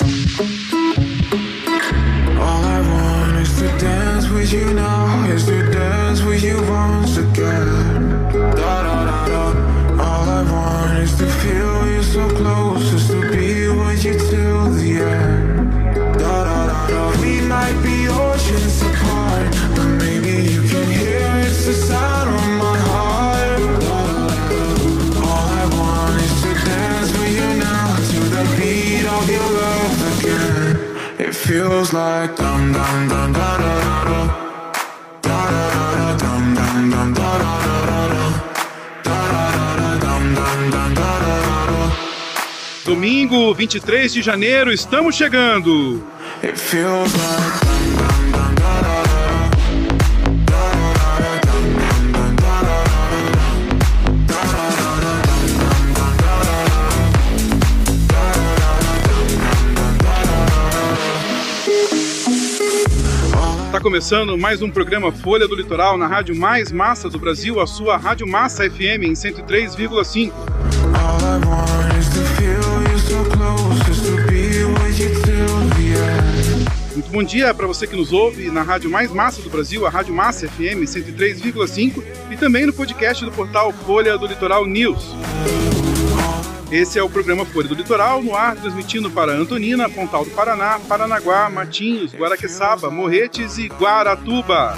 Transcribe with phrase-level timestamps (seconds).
[0.00, 0.06] All
[2.64, 8.14] I want is to dance with you now, is to dance with you once again.
[9.98, 12.77] All I want is to feel you so close,
[31.88, 34.20] feels like dum dum dum da da da da.
[35.22, 38.26] Da da da da dum dum dum da da da da da.
[39.04, 41.92] Da da da da dum dum dum da da da da.
[42.84, 46.02] Domingo, 23 de janeiro, estamos chegando.
[46.42, 47.67] It feels like
[63.88, 67.96] começando mais um programa Folha do Litoral na rádio mais massa do Brasil, a sua
[67.96, 70.30] Rádio Massa FM em 103,5.
[70.30, 75.70] All I want is to feel you so close, just to be with you till
[75.70, 76.68] the end.
[76.92, 79.88] Muito bom dia para você que nos ouve na rádio mais massa do Brasil, a
[79.88, 85.02] Rádio Massa FM 103,5 e também no podcast do portal Folha do Litoral News.
[86.70, 90.78] Esse é o programa Folha do Litoral, no ar transmitindo para Antonina, Pontal do Paraná,
[90.86, 94.76] Paranaguá, Matinhos, Guaraqueçaba, Morretes e Guaratuba.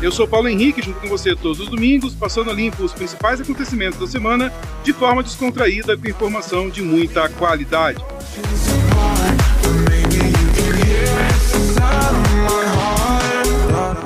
[0.00, 3.38] Eu sou Paulo Henrique, junto com você todos os domingos, passando a limpo os principais
[3.38, 4.50] acontecimentos da semana
[4.82, 8.02] de forma descontraída com informação de muita qualidade.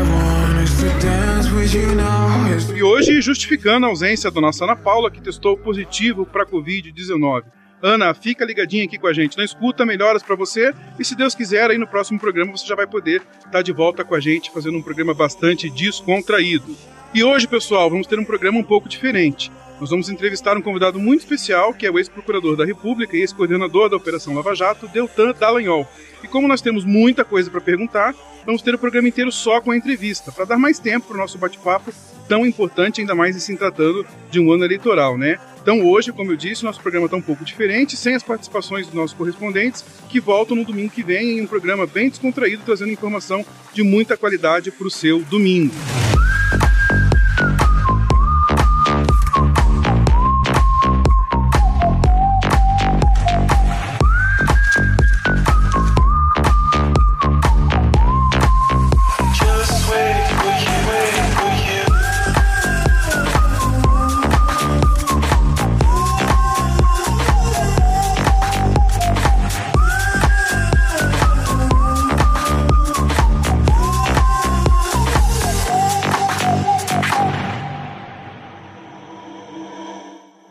[2.76, 7.44] E hoje justificando a ausência da nossa Ana Paula, que testou positivo para Covid-19.
[7.82, 11.34] Ana, fica ligadinha aqui com a gente na escuta, melhoras para você e se Deus
[11.34, 14.50] quiser, aí no próximo programa você já vai poder estar de volta com a gente
[14.50, 16.76] fazendo um programa bastante descontraído.
[17.14, 19.50] E hoje, pessoal, vamos ter um programa um pouco diferente.
[19.80, 23.88] Nós vamos entrevistar um convidado muito especial, que é o ex-procurador da República e ex-coordenador
[23.88, 25.86] da Operação Lava Jato, Deltan Dallagnol.
[26.22, 28.14] E como nós temos muita coisa para perguntar,
[28.46, 31.20] vamos ter o programa inteiro só com a entrevista, para dar mais tempo para o
[31.20, 31.92] nosso bate-papo
[32.28, 35.38] tão importante, ainda mais se tratando de um ano eleitoral, né?
[35.60, 38.94] Então hoje, como eu disse, nosso programa está um pouco diferente, sem as participações dos
[38.94, 43.44] nossos correspondentes, que voltam no domingo que vem em um programa bem descontraído, trazendo informação
[43.72, 45.74] de muita qualidade para o seu domingo.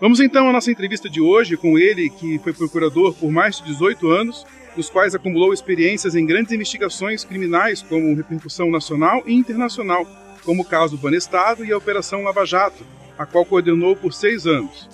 [0.03, 3.63] Vamos então à nossa entrevista de hoje com ele, que foi procurador por mais de
[3.63, 10.05] 18 anos, dos quais acumulou experiências em grandes investigações criminais como repercussão nacional e internacional,
[10.43, 12.85] como o caso Banestado e a Operação Lava Jato,
[13.17, 14.89] a qual coordenou por seis anos.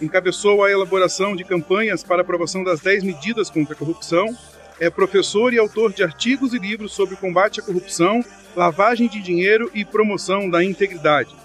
[0.00, 4.34] Encabeçou a elaboração de campanhas para aprovação das 10 medidas contra a corrupção,
[4.80, 8.24] é professor e autor de artigos e livros sobre combate à corrupção,
[8.56, 11.44] lavagem de dinheiro e promoção da integridade.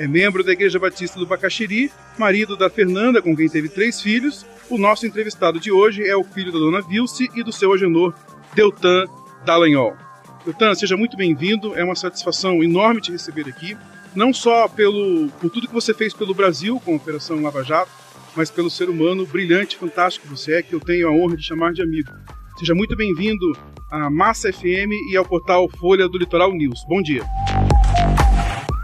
[0.00, 4.46] É membro da Igreja Batista do Bacaxiri, marido da Fernanda, com quem teve três filhos.
[4.70, 8.14] O nosso entrevistado de hoje é o filho da dona Vilce e do seu agenor,
[8.54, 9.04] Deltan
[9.44, 9.94] Dallagnol.
[10.42, 11.78] Deltan, seja muito bem-vindo.
[11.78, 13.76] É uma satisfação enorme te receber aqui,
[14.14, 17.92] não só pelo, por tudo que você fez pelo Brasil com a Operação Lava Jato,
[18.34, 21.42] mas pelo ser humano brilhante, fantástico que você é, que eu tenho a honra de
[21.42, 22.10] chamar de amigo.
[22.58, 23.52] Seja muito bem-vindo
[23.92, 26.86] à Massa FM e ao portal Folha do Litoral News.
[26.88, 27.22] Bom dia.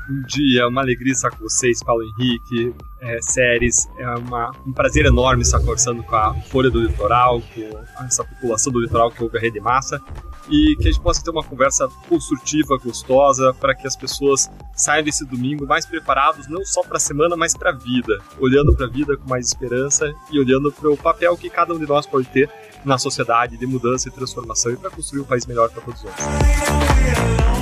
[0.09, 3.89] Bom dia, uma alegria estar com vocês, Paulo Henrique, é, séries.
[3.99, 8.73] É uma, um prazer enorme estar conversando com a Folha do Litoral, com essa população
[8.73, 10.01] do litoral que ouve a Rede Massa.
[10.49, 15.03] e que a gente possa ter uma conversa construtiva, gostosa, para que as pessoas saiam
[15.03, 18.87] desse domingo mais preparados, não só para a semana, mas para a vida, olhando para
[18.87, 22.07] a vida com mais esperança e olhando para o papel que cada um de nós
[22.07, 22.49] pode ter
[22.85, 27.56] na sociedade de mudança e transformação e para construir um país melhor para todos nós.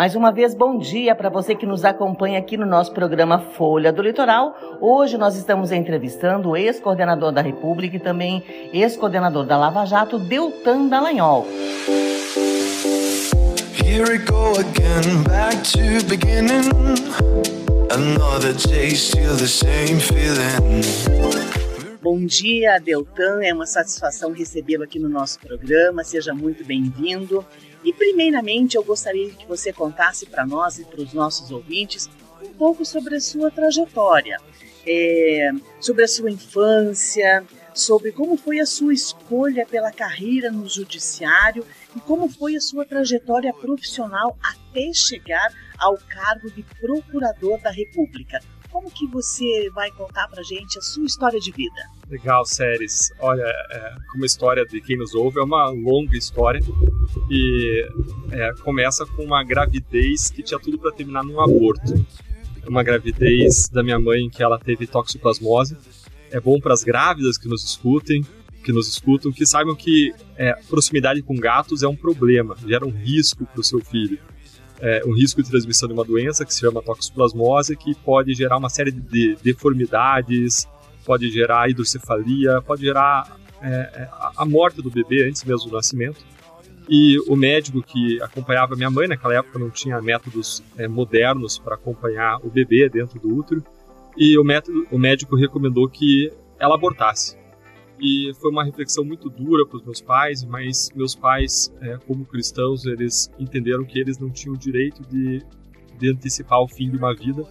[0.00, 3.92] Mais uma vez, bom dia para você que nos acompanha aqui no nosso programa Folha
[3.92, 4.78] do Litoral.
[4.80, 8.42] Hoje nós estamos entrevistando o ex-coordenador da República e também
[8.72, 11.46] ex-coordenador da Lava Jato, Deltan Dallagnol.
[13.84, 16.64] Here we go again, back to beginning.
[17.92, 20.80] Another day, still the same feeling.
[22.02, 23.44] Bom dia, Deltan.
[23.44, 26.02] É uma satisfação recebê-lo aqui no nosso programa.
[26.02, 27.44] Seja muito bem-vindo.
[27.84, 32.08] E, primeiramente, eu gostaria que você contasse para nós e para os nossos ouvintes
[32.42, 34.38] um pouco sobre a sua trajetória,
[34.86, 35.50] é,
[35.80, 37.44] sobre a sua infância,
[37.74, 42.84] sobre como foi a sua escolha pela carreira no judiciário e como foi a sua
[42.84, 48.40] trajetória profissional até chegar ao cargo de procurador da República.
[48.70, 51.82] Como que você vai contar pra gente a sua história de vida?
[52.08, 53.12] Legal, Séries.
[53.18, 56.60] Olha, é, como a história de quem nos ouve, é uma longa história
[57.28, 57.84] e
[58.30, 61.94] é, começa com uma gravidez que tinha tudo para terminar num aborto.
[62.66, 65.76] Uma gravidez da minha mãe que ela teve toxoplasmose.
[66.30, 68.24] É bom para as grávidas que nos escutem,
[68.62, 72.90] que nos escutam, que saibam que é, proximidade com gatos é um problema, gera um
[72.90, 74.18] risco para o seu filho
[74.80, 78.56] é, um risco de transmissão de uma doença que se chama toxoplasmose, que pode gerar
[78.56, 80.66] uma série de deformidades,
[81.04, 86.24] pode gerar hidrocefalia, pode gerar é, é a morte do bebê antes mesmo do nascimento.
[86.88, 91.76] E o médico que acompanhava minha mãe, naquela época não tinha métodos é, modernos para
[91.76, 93.62] acompanhar o bebê dentro do útero,
[94.16, 97.39] e o, método, o médico recomendou que ela abortasse.
[98.00, 102.24] E foi uma reflexão muito dura para os meus pais, mas meus pais, é, como
[102.24, 105.44] cristãos, eles entenderam que eles não tinham o direito de,
[105.98, 107.46] de antecipar o fim de uma vida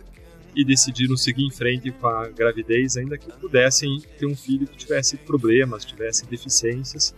[0.55, 4.75] e decidiram seguir em frente com a gravidez, ainda que pudessem ter um filho que
[4.75, 7.13] tivesse problemas, tivesse deficiências,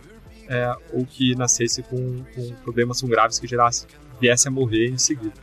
[0.46, 3.86] é, ou que nascesse com, com, problemas tão graves que gerasse,
[4.20, 5.34] viesse a morrer em seguida.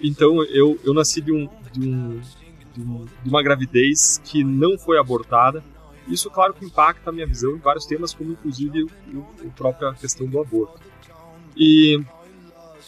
[0.00, 2.20] Então eu, eu nasci de, um, de, um,
[2.72, 5.64] de, um, de uma gravidez que não foi abortada,
[6.08, 8.86] isso, claro, que impacta a minha visão em vários temas, como inclusive
[9.44, 10.80] a própria questão do aborto.
[11.56, 12.02] E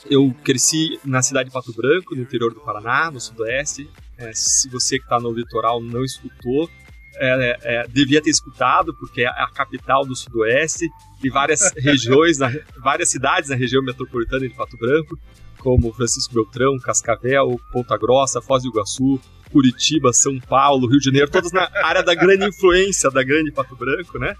[0.08, 3.88] eu cresci na cidade de Pato Branco, no interior do Paraná, no sudoeste.
[4.16, 6.68] É, se você que está no litoral não escutou,
[7.16, 10.88] é, é, devia ter escutado, porque é a capital do sudoeste
[11.22, 15.18] e várias regiões, na, várias cidades na região metropolitana de Pato Branco,
[15.58, 19.20] como Francisco Beltrão, Cascavel, Ponta Grossa, Foz do Iguaçu,
[19.50, 23.76] Curitiba, São Paulo, Rio de Janeiro, todos na área da grande influência da grande Pato
[23.76, 24.36] Branco, né?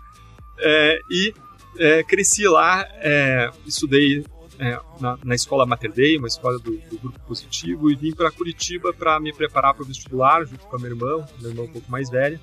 [0.58, 1.34] É, e
[1.78, 4.24] é, cresci lá, é, estudei
[4.58, 8.30] é, na, na, escola Mater Dei, uma escola do, do grupo positivo, e vim para
[8.30, 11.72] Curitiba para me preparar para o vestibular, junto com a minha irmã, minha irmã um
[11.72, 12.38] pouco mais velha.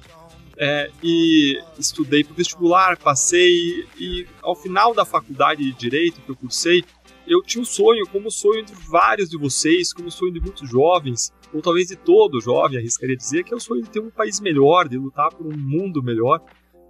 [0.60, 6.30] É, e estudei para o vestibular, passei, e ao final da faculdade de Direito que
[6.30, 6.84] eu cursei,
[7.28, 11.32] eu tinha um sonho, como sonho de vários de vocês, como sonho de muitos jovens,
[11.58, 14.40] ou talvez de todo jovem, arriscaria dizer, que é o sonho de ter um país
[14.40, 16.40] melhor, de lutar por um mundo melhor.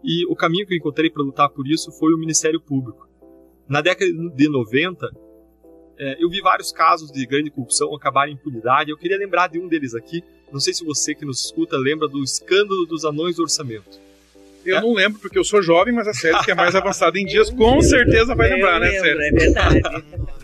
[0.04, 3.08] E o caminho que eu encontrei para lutar por isso foi o Ministério Público.
[3.68, 5.10] Na década de 90,
[5.98, 8.92] é, eu vi vários casos de grande corrupção acabar em impunidade.
[8.92, 10.22] Eu queria lembrar de um deles aqui.
[10.52, 14.02] Não sei se você que nos escuta lembra do escândalo dos anões do orçamento.
[14.66, 14.82] Eu é?
[14.82, 17.50] não lembro porque eu sou jovem, mas a série que é mais avançada em dias
[17.50, 19.22] com certeza vai lembrar, né, Sérgio?
[19.22, 19.82] É verdade.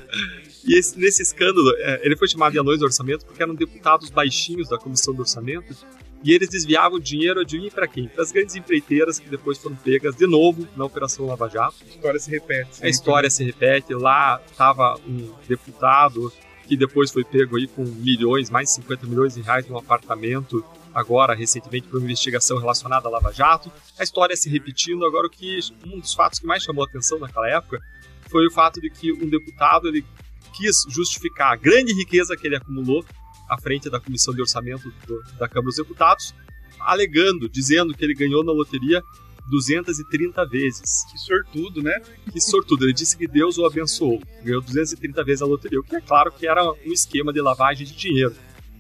[0.65, 4.09] E esse, nesse escândalo, é, ele foi chamado de anões do orçamento porque eram deputados
[4.09, 5.75] baixinhos da comissão do orçamento
[6.23, 8.07] e eles desviavam dinheiro, adivinha para quem?
[8.07, 11.75] Para as grandes empreiteiras que depois foram pegas de novo na Operação Lava Jato.
[11.83, 12.69] A história se repete.
[12.81, 13.93] A história se repete.
[13.93, 16.31] Lá estava um deputado
[16.65, 20.63] que depois foi pego aí com milhões, mais de 50 milhões de reais num apartamento,
[20.93, 23.69] agora recentemente por uma investigação relacionada à Lava Jato.
[23.99, 25.05] A história se repetindo.
[25.05, 27.81] Agora, o que um dos fatos que mais chamou a atenção naquela época
[28.29, 30.05] foi o fato de que um deputado ele
[30.53, 33.03] quis justificar a grande riqueza que ele acumulou
[33.49, 36.33] à frente da Comissão de Orçamento do, da Câmara dos Deputados,
[36.79, 39.03] alegando, dizendo que ele ganhou na loteria
[39.49, 41.05] 230 vezes.
[41.11, 41.99] Que sortudo, né?
[42.31, 42.85] Que sortudo.
[42.85, 44.21] Ele disse que Deus o abençoou.
[44.43, 47.85] Ganhou 230 vezes a loteria, o que é claro que era um esquema de lavagem
[47.85, 48.35] de dinheiro.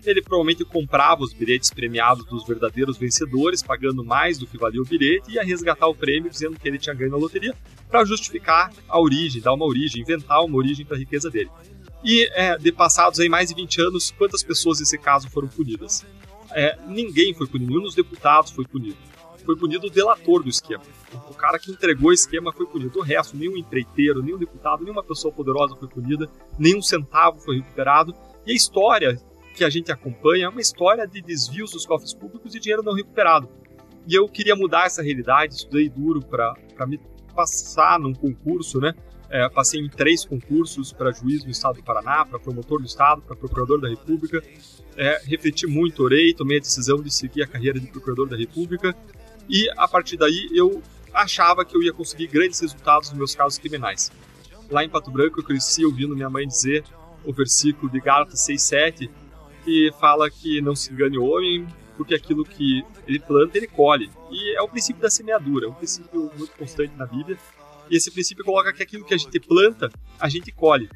[0.05, 4.85] Ele provavelmente comprava os bilhetes premiados dos verdadeiros vencedores, pagando mais do que valia o
[4.85, 7.55] bilhete, e ia resgatar o prêmio dizendo que ele tinha ganho na loteria,
[7.89, 11.49] para justificar a origem, dar uma origem, inventar uma origem para a riqueza dele.
[12.03, 16.05] E é, de passados aí mais de 20 anos, quantas pessoas nesse caso foram punidas?
[16.51, 18.97] É, ninguém foi punido, nenhum dos deputados foi punido.
[19.45, 20.83] foi punido o delator do esquema.
[21.29, 22.99] O cara que entregou o esquema foi punido.
[22.99, 28.13] O resto, nenhum empreiteiro, nenhum deputado, nenhuma pessoa poderosa foi punida, nenhum centavo foi recuperado.
[28.45, 29.17] E a história
[29.53, 32.93] que a gente acompanha é uma história de desvios dos cofres públicos e dinheiro não
[32.93, 33.49] recuperado.
[34.07, 36.99] E eu queria mudar essa realidade, estudei duro para me
[37.33, 38.93] passar num concurso, né?
[39.29, 43.21] É, passei em três concursos para juiz no estado do Paraná, para promotor do estado,
[43.21, 44.43] para procurador da República.
[44.95, 48.95] É, refleti muito, orei, tomei a decisão de seguir a carreira de procurador da República.
[49.49, 50.81] E a partir daí eu
[51.13, 54.11] achava que eu ia conseguir grandes resultados nos meus casos criminais.
[54.69, 56.83] Lá em Pato Branco eu cresci ouvindo minha mãe dizer
[57.25, 59.09] o versículo de Gálatas 6:7
[59.63, 61.67] que fala que não se engane o homem,
[61.97, 64.09] porque aquilo que ele planta, ele colhe.
[64.31, 67.37] E é o princípio da semeadura, é um princípio muito constante na Bíblia.
[67.89, 70.89] E esse princípio coloca que aquilo que a gente planta, a gente colhe.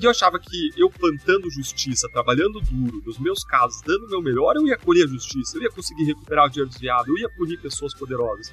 [0.00, 4.22] E eu achava que eu plantando justiça, trabalhando duro, nos meus casos, dando o meu
[4.22, 7.28] melhor, eu ia colher a justiça, eu ia conseguir recuperar o dinheiro desviado, eu ia
[7.30, 8.52] punir pessoas poderosas.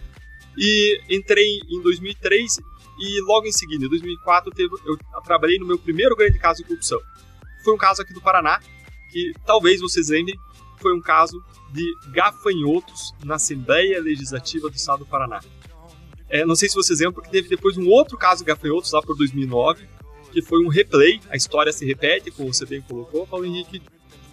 [0.57, 2.57] E entrei em 2003
[2.99, 4.51] e logo em seguida, em 2004,
[4.85, 6.99] eu, trabalhei no meu primeiro grande caso de corrupção.
[7.63, 8.59] Foi um caso aqui do Paraná,
[9.09, 10.37] que talvez vocês lembrem,
[10.79, 15.39] foi um caso de gafanhotos na Assembleia Legislativa do Estado do Paraná.
[16.29, 19.01] É, não sei se vocês lembram, porque teve depois um outro caso de gafanhotos lá
[19.01, 19.87] por 2009,
[20.31, 23.81] que foi um replay, a história se repete, como você bem colocou, Paulo Henrique.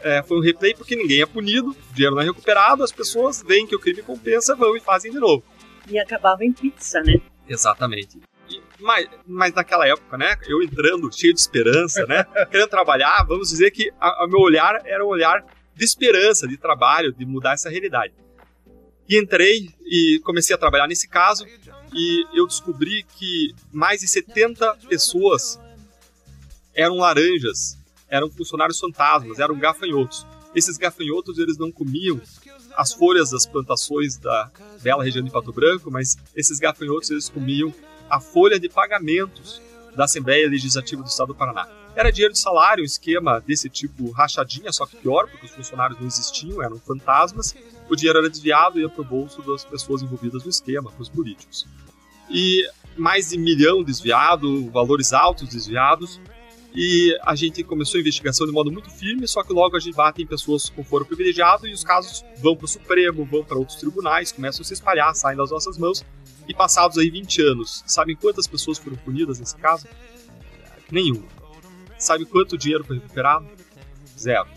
[0.00, 3.42] É, foi um replay porque ninguém é punido, o dinheiro não é recuperado, as pessoas
[3.42, 5.42] veem que o crime compensa, vão e fazem de novo.
[5.88, 7.20] E acabava em pizza, né?
[7.48, 8.20] Exatamente.
[8.48, 13.50] E, mas, mas naquela época, né, eu entrando cheio de esperança, né, querendo trabalhar, vamos
[13.50, 17.68] dizer que o meu olhar era um olhar de esperança, de trabalho, de mudar essa
[17.68, 18.14] realidade.
[19.08, 21.46] E entrei e comecei a trabalhar nesse caso
[21.92, 25.58] e eu descobri que mais de 70 pessoas
[26.74, 30.26] eram laranjas, eram funcionários fantasmas, eram gafanhotos.
[30.54, 32.20] Esses gafanhotos eles não comiam
[32.76, 34.50] as folhas das plantações da
[34.82, 37.72] bela região de Pato Branco, mas esses gafanhotos eles comiam
[38.08, 39.60] a folha de pagamentos
[39.94, 41.68] da Assembleia Legislativa do Estado do Paraná.
[41.94, 45.98] Era dinheiro de salário, um esquema desse tipo rachadinha, só que pior, porque os funcionários
[45.98, 47.54] não existiam, eram fantasmas.
[47.88, 51.00] O dinheiro era desviado e ia para o bolso das pessoas envolvidas no esquema, para
[51.00, 51.66] os políticos.
[52.28, 56.20] E mais de milhão desviado, valores altos desviados.
[56.74, 59.94] E a gente começou a investigação de modo muito firme, só que logo a gente
[59.94, 63.56] bate em pessoas com foro privilegiado e os casos vão para o Supremo, vão para
[63.56, 66.04] outros tribunais, começam a se espalhar, saem das nossas mãos.
[66.48, 69.86] E passados aí 20 anos, sabem quantas pessoas foram punidas nesse caso?
[70.90, 71.26] Nenhuma.
[71.98, 73.46] Sabe quanto dinheiro foi recuperado?
[74.18, 74.48] Zero.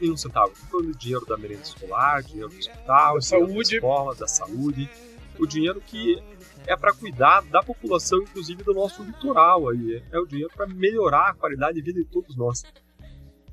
[0.00, 0.54] Nenhum centavo.
[0.54, 3.70] Falando dinheiro da merenda escolar, dinheiro do hospital, da saúde.
[3.70, 4.90] da escola, da saúde.
[5.38, 6.20] O dinheiro que
[6.66, 10.02] é para cuidar da população, inclusive do nosso litoral aí.
[10.12, 12.62] É o dinheiro para melhorar a qualidade de vida de todos nós.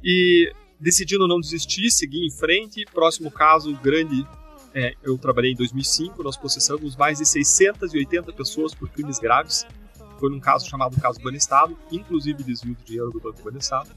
[0.03, 2.85] E decidindo não desistir, seguir em frente.
[2.93, 4.25] Próximo caso grande,
[4.75, 9.65] é, eu trabalhei em 2005, nós processamos mais de 680 pessoas por crimes graves
[10.19, 13.89] foi num caso chamado caso Banestado, inclusive desvio de dinheiro do Banco Banestado.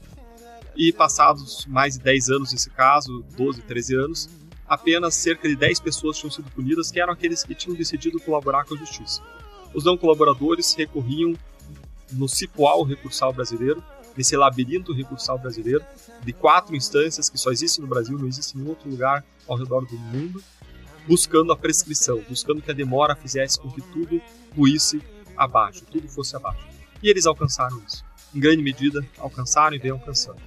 [0.75, 4.29] E passados mais de 10 anos desse caso, 12, 13 anos,
[4.67, 8.65] apenas cerca de 10 pessoas tinham sido punidas, que eram aqueles que tinham decidido colaborar
[8.65, 9.21] com a justiça.
[9.73, 11.33] Os não colaboradores recorriam
[12.11, 13.83] no cipual recursal brasileiro,
[14.15, 15.83] nesse labirinto recursal brasileiro,
[16.23, 19.85] de quatro instâncias que só existem no Brasil, não existe em outro lugar ao redor
[19.85, 20.43] do mundo,
[21.09, 24.21] buscando a prescrição, buscando que a demora fizesse com que tudo
[24.55, 25.01] ruísse
[25.35, 26.67] abaixo, tudo fosse abaixo.
[27.01, 28.05] E eles alcançaram isso.
[28.33, 30.39] Em grande medida, alcançaram e vêm alcançando.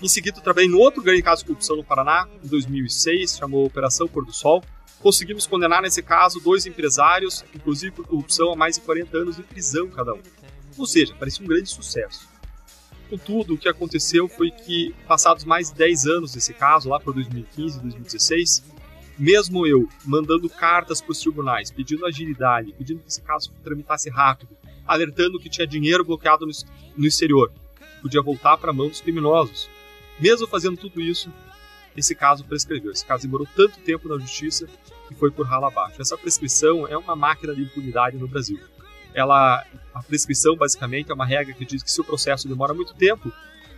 [0.00, 4.06] Em seguida, trabalhei no outro grande caso de corrupção no Paraná, em 2006, chamou Operação
[4.06, 4.62] Pôr do Sol.
[5.00, 9.42] Conseguimos condenar nesse caso dois empresários, inclusive por corrupção, a mais de 40 anos de
[9.42, 10.20] prisão cada um.
[10.76, 12.28] Ou seja, parecia um grande sucesso.
[13.10, 17.12] Contudo, o que aconteceu foi que, passados mais de 10 anos desse caso, lá por
[17.14, 18.62] 2015 e 2016,
[19.18, 24.56] mesmo eu mandando cartas para os tribunais, pedindo agilidade, pedindo que esse caso tramitasse rápido,
[24.86, 26.52] alertando que tinha dinheiro bloqueado no,
[26.96, 27.52] no exterior,
[28.00, 29.68] podia voltar para a mão dos criminosos.
[30.20, 31.32] Mesmo fazendo tudo isso,
[31.96, 32.92] esse caso prescreveu.
[32.92, 34.68] Esse caso demorou tanto tempo na justiça
[35.08, 36.00] que foi por rala abaixo.
[36.00, 38.60] Essa prescrição é uma máquina de impunidade no Brasil.
[39.14, 42.94] Ela, a prescrição basicamente é uma regra que diz que se o processo demora muito
[42.94, 43.32] tempo,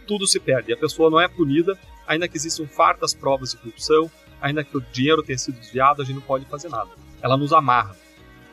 [0.07, 0.73] tudo se perde.
[0.73, 1.79] A pessoa não é punida,
[2.11, 6.05] ainda que existam fartas provas de corrupção, ainda que o dinheiro tenha sido desviado, a
[6.05, 6.91] gente não pode fazer nada.
[7.23, 7.97] Ela nos amarra.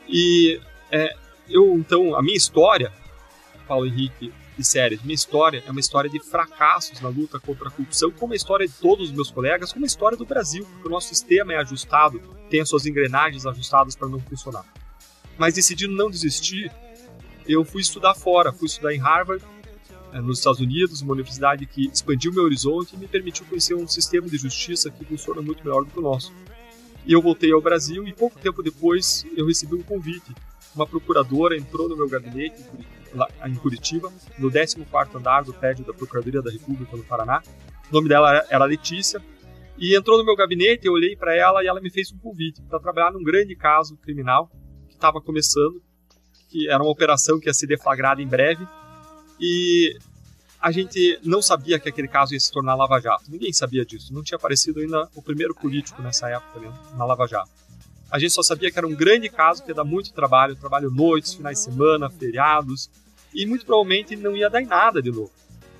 [0.08, 0.62] E
[0.92, 1.16] é,
[1.50, 2.94] eu, então, a minha história,
[3.68, 7.72] Paulo Henrique e Séries, minha história é uma história de fracassos na luta contra a
[7.72, 10.88] corrupção, como a história de todos os meus colegas, como a história do Brasil, porque
[10.88, 12.22] o nosso sistema é ajustado,
[12.52, 14.66] tem as suas engrenagens ajustadas para não funcionar.
[15.36, 16.72] Mas decidindo não desistir,
[17.48, 19.44] eu fui estudar fora, fui estudar em Harvard,
[20.14, 24.28] nos Estados Unidos, uma universidade que expandiu meu horizonte e me permitiu conhecer um sistema
[24.28, 26.34] de justiça que funciona muito melhor do que o nosso.
[27.06, 30.34] E eu voltei ao Brasil e pouco tempo depois eu recebi um convite.
[30.76, 32.64] Uma procuradora entrou no meu gabinete
[33.46, 37.42] em Curitiba, no 14º andar do prédio da Procuradoria da República no Paraná.
[37.90, 39.22] O nome dela era Letícia.
[39.78, 42.62] E entrou no meu gabinete, eu olhei para ela e ela me fez um convite
[42.64, 44.50] para trabalhar num grande caso criminal
[44.88, 45.82] que estava começando,
[46.50, 48.68] que era uma operação que ia ser deflagrada em breve.
[49.40, 49.98] E
[50.60, 53.26] a gente não sabia que aquele caso ia se tornar Lava Jato.
[53.30, 54.14] Ninguém sabia disso.
[54.14, 57.52] Não tinha aparecido ainda o primeiro político nessa época né, na Lava Jato.
[58.10, 60.90] A gente só sabia que era um grande caso que ia dar muito trabalho, trabalho
[60.90, 62.90] noites, finais de semana, feriados,
[63.34, 65.32] e muito provavelmente não ia dar em nada de novo.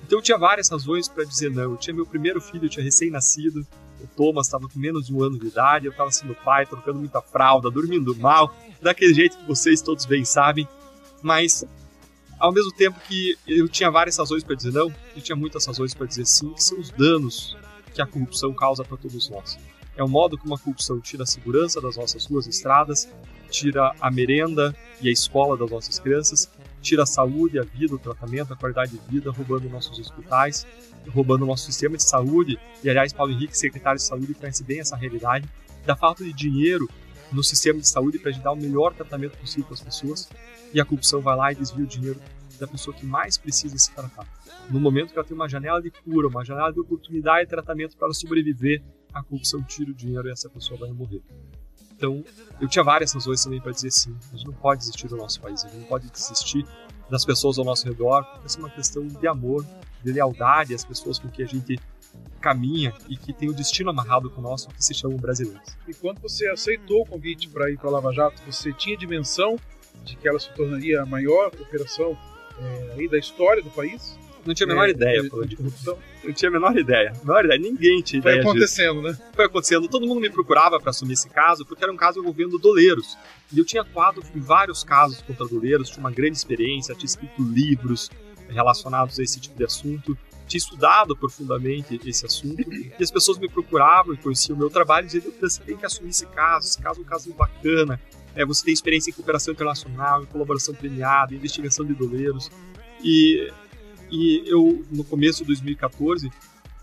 [0.06, 1.72] Então eu tinha várias razões para dizer não.
[1.72, 3.66] Eu tinha meu primeiro filho, eu tinha recém-nascido,
[4.00, 6.98] o Thomas estava com menos de um ano de idade, eu estava sendo pai, trocando
[6.98, 10.68] muita fralda, dormindo mal, daquele jeito que vocês todos bem sabem.
[11.22, 11.64] Mas
[12.38, 15.94] ao mesmo tempo que eu tinha várias razões para dizer não, eu tinha muitas razões
[15.94, 17.56] para dizer sim, que são os danos
[17.92, 19.58] que a corrupção causa para todos nós.
[19.96, 23.08] É o modo como a corrupção tira a segurança das nossas ruas e estradas,
[23.50, 26.48] tira a merenda e a escola das nossas crianças,
[26.80, 30.64] tira a saúde, a vida, o tratamento, a qualidade de vida, roubando nossos hospitais,
[31.08, 32.58] roubando nosso sistema de saúde.
[32.84, 35.48] E aliás, Paulo Henrique, secretário de saúde, conhece bem essa realidade
[35.84, 36.88] da falta de dinheiro
[37.32, 40.28] no sistema de saúde para a gente dar o melhor tratamento possível para as pessoas
[40.72, 42.20] e a corrupção vai lá e desvia o dinheiro
[42.58, 44.26] da pessoa que mais precisa se tratar.
[44.68, 47.96] No momento que ela tem uma janela de cura, uma janela de oportunidade de tratamento
[47.96, 48.82] para sobreviver,
[49.12, 51.22] a corrupção tira o dinheiro e essa pessoa vai morrer.
[51.96, 52.22] Então,
[52.60, 54.14] eu tinha várias razões também para dizer sim.
[54.32, 56.64] A gente não pode desistir do nosso país, a gente não pode desistir
[57.10, 59.64] das pessoas ao nosso redor, porque essa é uma questão de amor,
[60.04, 61.80] de lealdade às pessoas com que a gente
[62.40, 65.76] caminha e que tem o destino amarrado com o nosso, que se chamam brasileiros.
[65.86, 69.56] E quando você aceitou o convite para ir para Lava Jato, você tinha dimensão
[70.04, 72.16] de que ela se tornaria a maior operação
[72.60, 74.16] é, da história do país?
[74.46, 75.98] Não tinha a menor é, ideia, de, de corrupção?
[76.24, 77.12] Não tinha a menor ideia.
[77.22, 77.60] Menor ideia.
[77.60, 78.50] Ninguém tinha Foi ideia disso.
[78.50, 79.18] acontecendo, né?
[79.34, 79.88] Foi acontecendo.
[79.88, 83.18] Todo mundo me procurava para assumir esse caso, porque era um caso envolvendo doleiros.
[83.52, 87.42] E eu tinha atuado em vários casos contra doleiros, tinha uma grande experiência, tinha escrito
[87.42, 88.10] livros
[88.48, 90.16] relacionados a esse tipo de assunto,
[90.48, 95.04] tinha estudado profundamente esse assunto, e as pessoas me procuravam e conheciam o meu trabalho
[95.04, 98.00] e diziam, você tem que assumir esse caso, esse caso é um caso bacana,
[98.34, 102.50] é, você tem experiência em cooperação internacional, em colaboração premiada, em investigação de doleiros.
[103.02, 103.52] E,
[104.10, 106.30] e eu, no começo de 2014,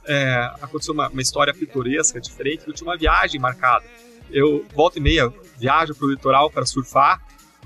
[0.06, 3.86] é, aconteceu uma, uma história pitoresca, diferente, eu tinha uma viagem marcada.
[4.32, 7.22] Eu, volta e meia, viajo para o litoral para surfar,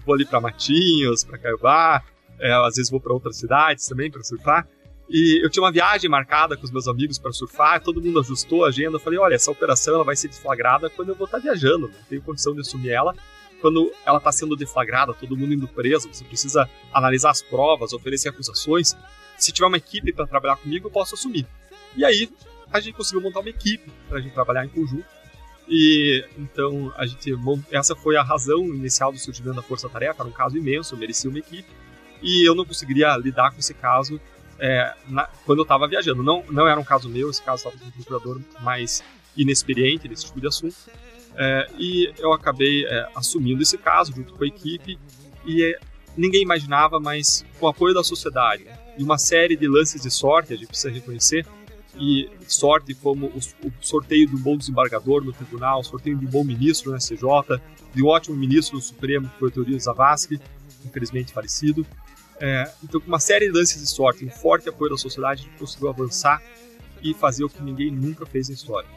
[0.05, 2.03] vou ali para Matinhos, para Caiobá,
[2.39, 4.67] é, às vezes vou para outras cidades também para surfar.
[5.09, 8.63] E eu tinha uma viagem marcada com os meus amigos para surfar, todo mundo ajustou
[8.63, 8.97] a agenda.
[8.97, 12.03] Eu falei: olha, essa operação ela vai ser desflagrada quando eu vou estar viajando, não
[12.07, 13.15] tenho condição de assumir ela.
[13.59, 18.29] Quando ela está sendo deflagrada, todo mundo indo preso, você precisa analisar as provas, oferecer
[18.29, 18.95] acusações.
[19.37, 21.45] Se tiver uma equipe para trabalhar comigo, eu posso assumir.
[21.97, 22.29] E aí
[22.71, 25.05] a gente conseguiu montar uma equipe para a gente trabalhar em conjunto.
[25.67, 27.33] E então a gente
[27.71, 31.29] essa foi a razão inicial do surgimento da Força Tarefa, era um caso imenso, merecia
[31.29, 31.69] uma equipe
[32.21, 34.19] e eu não conseguiria lidar com esse caso
[34.59, 36.23] é, na, quando eu estava viajando.
[36.23, 39.03] Não, não era um caso meu, esse caso estava com um procurador mais
[39.35, 40.75] inexperiente nesse tipo de assunto.
[41.35, 44.99] É, e eu acabei é, assumindo esse caso junto com a equipe
[45.45, 45.79] e é,
[46.17, 48.65] ninguém imaginava, mas com o apoio da sociedade
[48.97, 51.45] e uma série de lances de sorte, a gente precisa reconhecer,
[51.97, 53.39] e sorte como o,
[53.81, 57.15] sorteio de um bom desembargador no tribunal, sorteio de um bom ministro no SJ,
[57.93, 59.77] de um ótimo ministro no Supremo, que foi o Teorio
[60.85, 61.85] infelizmente falecido.
[62.41, 65.45] É, então, com uma série de lances de sorte, um forte apoio da sociedade, a
[65.45, 66.41] gente conseguiu avançar
[67.03, 68.87] e fazer o que ninguém nunca fez na história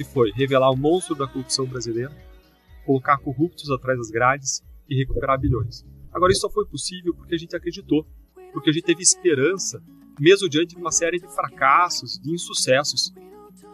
[0.00, 2.10] que foi revelar o monstro da corrupção brasileira,
[2.86, 5.84] colocar corruptos atrás das grades e recuperar bilhões.
[6.10, 8.06] Agora, isso só foi possível porque a gente acreditou,
[8.50, 9.82] porque a gente teve esperança,
[10.18, 13.12] mesmo diante de uma série de fracassos, de insucessos.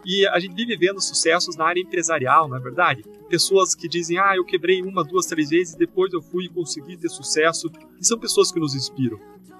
[0.09, 3.03] E a gente vive vendo sucessos na área empresarial, não é verdade?
[3.29, 6.97] Pessoas que dizem, ah, eu quebrei uma, duas, três vezes, depois eu fui e consegui
[6.97, 7.69] ter sucesso.
[8.01, 9.19] E são pessoas que nos inspiram.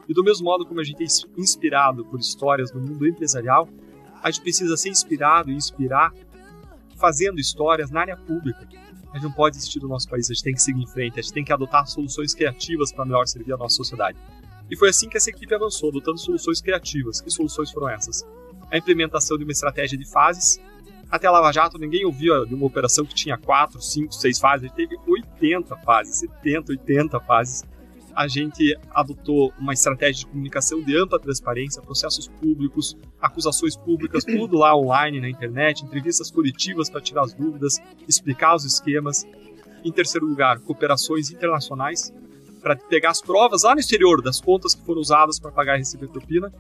[0.09, 1.07] E do mesmo modo como a gente é
[1.37, 3.69] inspirado por histórias no mundo empresarial,
[4.23, 6.15] a gente precisa ser inspirado e inspirar
[6.97, 8.69] fazendo histórias na área pública.
[9.11, 11.19] A gente não pode desistir do nosso país, a gente tem que seguir em frente,
[11.19, 14.17] a gente tem que adotar soluções criativas para melhor servir a nossa sociedade.
[14.71, 17.21] E foi assim que essa equipe avançou, adotando soluções criativas.
[17.21, 18.25] Que soluções foram essas?
[18.71, 20.61] A implementação de uma estratégia de fases.
[21.11, 24.73] Até a Lava Jato, ninguém ouvia de uma operação que tinha 4, 5, 6 fases.
[24.73, 27.65] Teve 80 fases, 70, 80 fases
[28.17, 34.57] a gente adotou uma estratégia de comunicação de ampla transparência, processos públicos, acusações públicas, tudo
[34.57, 39.27] lá online na internet, entrevistas coletivas para tirar as dúvidas, explicar os esquemas.
[39.85, 42.13] Em terceiro lugar, cooperações internacionais
[42.63, 45.81] para pegar as provas lá no exterior das contas que foram usadas para pagar e
[45.81, 46.51] receber propina.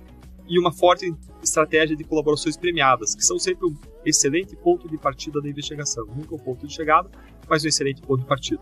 [0.48, 5.40] E uma forte estratégia de colaborações premiadas, que são sempre um excelente ponto de partida
[5.40, 6.06] da investigação.
[6.06, 7.11] Nunca um ponto de chegada,
[7.48, 8.61] mas um excelente ponto de partida.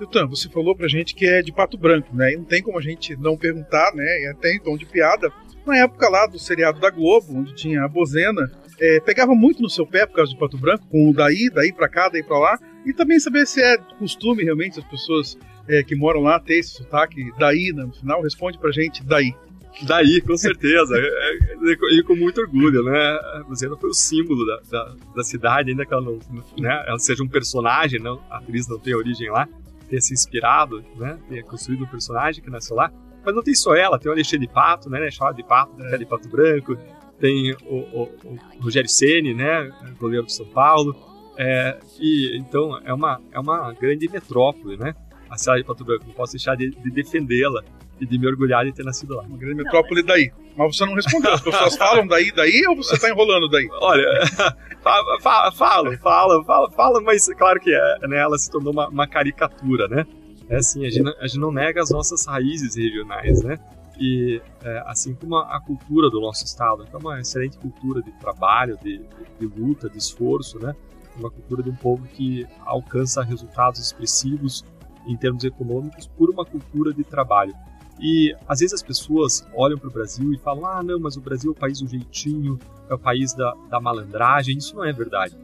[0.00, 2.32] Então, você falou pra gente que é de Pato Branco, né?
[2.32, 4.22] E não tem como a gente não perguntar, né?
[4.22, 5.32] E até em tom de piada,
[5.64, 9.70] na época lá do seriado da Globo, onde tinha a Bozena, é, pegava muito no
[9.70, 12.38] seu pé por causa de Pato Branco, com o daí, daí pra cá, daí pra
[12.38, 16.58] lá, e também saber se é costume realmente as pessoas é, que moram lá ter
[16.58, 19.32] esse sotaque daí né, no final, responde pra gente daí.
[19.82, 20.96] Daí, com certeza.
[20.96, 22.98] É, é, e com muito orgulho, né?
[23.34, 26.18] A Buzena foi o símbolo da, da, da, cidade, ainda que ela não
[26.58, 29.48] né, ela seja um personagem, não, a atriz não tem origem lá,
[29.88, 31.18] tenha se inspirado, né?
[31.28, 32.92] Tenha construído um personagem que nasceu lá.
[33.24, 35.10] Mas não tem só ela, tem o Alexandre de Pato, né?
[35.10, 35.98] Chamado de Pato, é.
[35.98, 36.76] de Pato Branco,
[37.18, 39.70] tem o, o, o Rogério Ceni, né?
[39.98, 40.94] Goleiro do São Paulo.
[41.36, 44.94] É, e então é uma, é uma grande metrópole, né?
[45.28, 46.04] A cidade de Pato Branco.
[46.06, 47.64] Não posso deixar de, de defendê-la
[48.00, 49.22] e de me orgulhar de ter nascido lá.
[49.22, 50.32] Uma grande metrópole daí.
[50.56, 51.32] Mas você não respondeu.
[51.32, 53.68] As pessoas falam daí, daí ou você está enrolando daí?
[53.80, 54.04] Olha,
[54.82, 59.06] fala, fala, fala, fala, fala, mas claro que é, né, ela se tornou uma, uma
[59.06, 60.06] caricatura, né?
[60.48, 63.58] É assim, a gente, a gente não nega as nossas raízes regionais, né?
[63.98, 68.02] E é, assim como a, a, cultura do nosso estado, que é uma excelente cultura
[68.02, 69.06] de trabalho, de, de,
[69.40, 70.74] de luta, de esforço, né?
[71.16, 74.64] Uma cultura de um povo que alcança resultados expressivos
[75.06, 77.54] em termos econômicos por uma cultura de trabalho.
[78.00, 81.20] E às vezes as pessoas olham para o Brasil e falam: ah, não, mas o
[81.20, 84.56] Brasil é o país do jeitinho, é o país da, da malandragem.
[84.56, 85.36] Isso não é verdade.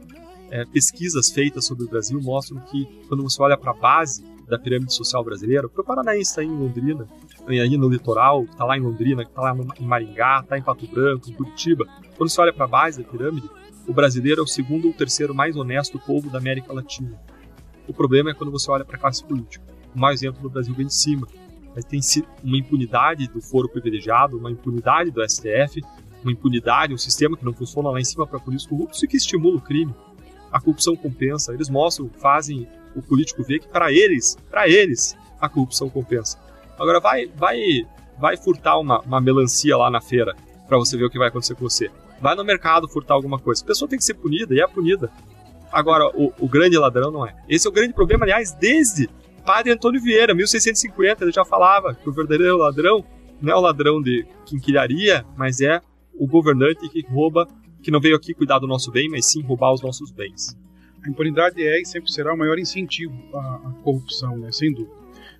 [0.49, 4.59] É, pesquisas feitas sobre o Brasil mostram que quando você olha para a base da
[4.59, 7.07] pirâmide social brasileira, o Paranaense está em Londrina,
[7.47, 11.29] aí no litoral, está lá em Londrina, está lá em Maringá, está em Pato Branco,
[11.29, 11.85] em Curitiba.
[12.17, 13.49] Quando você olha para a base da pirâmide,
[13.87, 17.17] o brasileiro é o segundo ou terceiro mais honesto povo da América Latina.
[17.87, 19.65] O problema é quando você olha para a classe política.
[19.95, 21.25] O mau exemplo do Brasil vem de cima
[21.75, 21.99] mas tem
[22.43, 25.81] uma impunidade do foro privilegiado, uma impunidade do STF,
[26.23, 29.17] uma impunidade, um sistema que não funciona lá em cima para políticos corruptos e que
[29.17, 29.93] estimula o crime.
[30.51, 31.53] A corrupção compensa.
[31.53, 36.37] Eles mostram, fazem o político ver que para eles, para eles, a corrupção compensa.
[36.77, 37.87] Agora vai, vai,
[38.19, 40.35] vai furtar uma, uma melancia lá na feira
[40.67, 41.89] para você ver o que vai acontecer com você.
[42.19, 43.63] Vai no mercado furtar alguma coisa.
[43.63, 45.11] A pessoa tem que ser punida e é punida.
[45.71, 47.33] Agora, o, o grande ladrão não é.
[47.47, 49.09] Esse é o grande problema, aliás, desde
[49.45, 53.05] Padre Antônio Vieira, 1650, ele já falava que o verdadeiro ladrão
[53.41, 55.81] não é o ladrão de quinquilharia, mas é
[56.13, 57.47] o governante que rouba,
[57.81, 60.55] que não veio aqui cuidar do nosso bem, mas sim roubar os nossos bens.
[61.03, 64.51] A impunidade é e sempre será o maior incentivo à, à corrupção, né?
[64.51, 64.95] sem dúvida.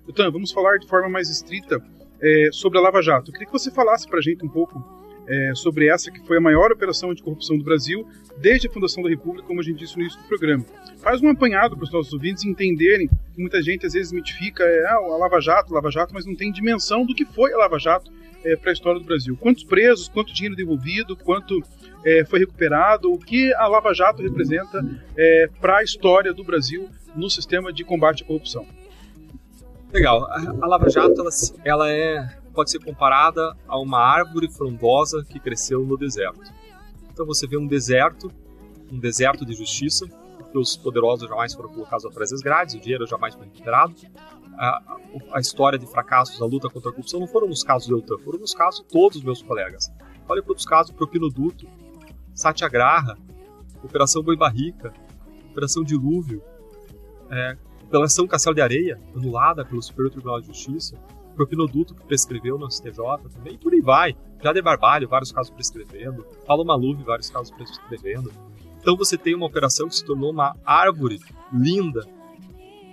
[0.08, 1.80] Então, vamos falar de forma mais estrita
[2.20, 3.30] é, sobre a Lava Jato.
[3.30, 4.82] Eu queria que você falasse para a gente um pouco
[5.26, 8.06] é, sobre essa que foi a maior operação anticorrupção do Brasil
[8.38, 10.64] desde a fundação da República, como a gente disse no início do programa.
[10.98, 14.84] Faz um apanhado para os nossos ouvintes entenderem que muita gente às vezes mitifica é,
[14.86, 17.78] ah, a Lava Jato, Lava Jato, mas não tem dimensão do que foi a Lava
[17.78, 18.10] Jato
[18.44, 19.36] é, para a história do Brasil.
[19.40, 21.62] Quantos presos, quanto dinheiro devolvido, quanto
[22.04, 24.84] é, foi recuperado, o que a Lava Jato representa
[25.16, 28.66] é, para a história do Brasil no sistema de combate à corrupção.
[29.92, 30.26] Legal.
[30.60, 31.30] A Lava Jato ela,
[31.64, 36.52] ela é pode ser comparada a uma árvore frondosa que cresceu no deserto.
[37.12, 38.30] Então você vê um deserto,
[38.90, 40.06] um deserto de justiça,
[40.38, 43.94] porque os poderosos jamais foram colocados atrás das grades, o dinheiro jamais foi recuperado.
[44.58, 44.98] A,
[45.32, 48.22] a, história de fracassos, a luta contra a corrupção não foram nos casos do Deltan,
[48.22, 49.90] foram nos casos de todos os meus colegas.
[50.28, 51.66] Olha para outros casos, Propinoduto,
[52.34, 53.16] Satyagraha,
[53.82, 54.92] Operação Boi Barrica,
[55.50, 56.42] Operação Dilúvio,
[57.30, 60.98] é, Operação Castelo de Areia, anulada pelo Superior Tribunal de Justiça,
[61.32, 62.94] Propinoduto, que prescreveu no STJ
[63.32, 64.16] também, e por aí vai.
[64.42, 66.24] Jader Barbalho, vários casos prescrevendo.
[66.46, 68.32] Paulo Maluf, vários casos prescrevendo.
[68.80, 71.20] Então você tem uma operação que se tornou uma árvore
[71.52, 72.04] linda,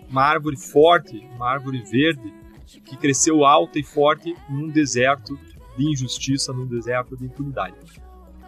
[0.10, 2.34] uma árvore forte, uma árvore verde,
[2.86, 5.38] que cresceu alta e forte num deserto
[5.75, 7.75] de injustiça, num deserto de impunidade.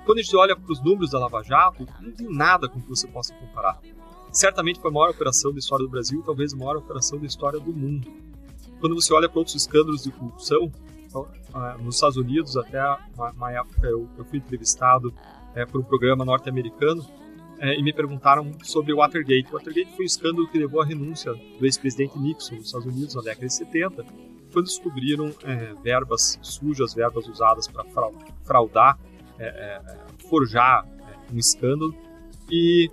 [0.05, 2.89] Quando a gente olha para os números da Lava Jato, não tem nada com que
[2.89, 3.79] você possa comparar.
[4.31, 7.59] Certamente foi a maior operação da história do Brasil, talvez a maior operação da história
[7.59, 8.11] do mundo
[8.81, 10.71] quando você olha para outros escândalos de corrupção,
[11.53, 12.81] ah, nos Estados Unidos, até
[13.15, 15.13] uma, época eu, fui entrevistado
[15.53, 17.05] é, por um programa norte-americano
[17.59, 19.49] é, e me perguntaram sobre o Watergate.
[19.49, 23.13] O Watergate foi um escândalo que levou à renúncia do ex-presidente Nixon nos Estados Unidos
[23.13, 24.05] na década de 70,
[24.51, 27.85] quando descobriram é, verbas sujas, verbas usadas para
[28.43, 28.97] fraudar,
[30.29, 30.87] forjar
[31.31, 31.95] um escândalo.
[32.49, 32.89] E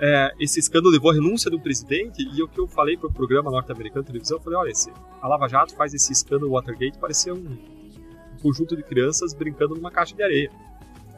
[0.00, 3.12] é, esse escândalo levou à renúncia do presidente e o que eu falei para o
[3.12, 6.98] programa norte-americano de televisão, eu falei, olha, esse, a Lava Jato faz esse escândalo Watergate
[6.98, 10.50] parecer um, um conjunto de crianças brincando numa caixa de areia.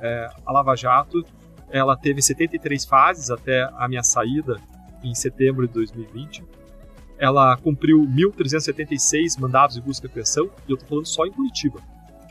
[0.00, 1.22] É, a Lava Jato,
[1.68, 4.56] ela teve 73 fases até a minha saída
[5.04, 6.42] em setembro de 2020.
[7.18, 11.80] Ela cumpriu 1.376 mandados de busca e apreensão, e eu estou falando só em Curitiba.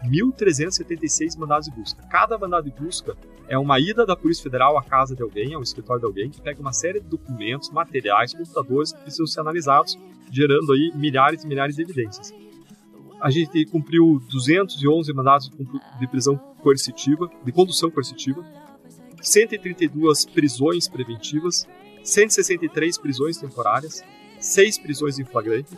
[0.04, 2.02] 1.376 mandados de busca.
[2.10, 3.16] Cada mandado de busca
[3.50, 6.40] é uma ida da Polícia Federal à casa de alguém, ao escritório de alguém, que
[6.40, 9.98] pega uma série de documentos, materiais, computadores que precisam ser analisados,
[10.32, 12.32] gerando aí milhares e milhares de evidências.
[13.20, 15.52] A gente cumpriu 211 mandados
[16.00, 18.46] de prisão coercitiva, de condução coercitiva,
[19.20, 21.68] 132 prisões preventivas,
[22.04, 24.04] 163 prisões temporárias,
[24.40, 25.76] 6 prisões em flagrante.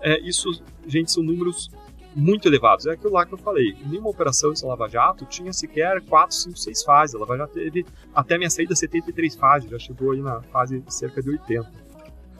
[0.00, 0.48] É, isso,
[0.86, 1.70] gente, são números
[2.14, 2.86] muito elevados.
[2.86, 3.76] É aquilo lá que eu falei.
[3.86, 7.14] Nenhuma operação de Lava Jato tinha sequer 4, 5, 6 fases.
[7.14, 9.70] A Lava Jato teve, até minha saída, 73 fases.
[9.70, 11.70] Já chegou aí na fase cerca de 80.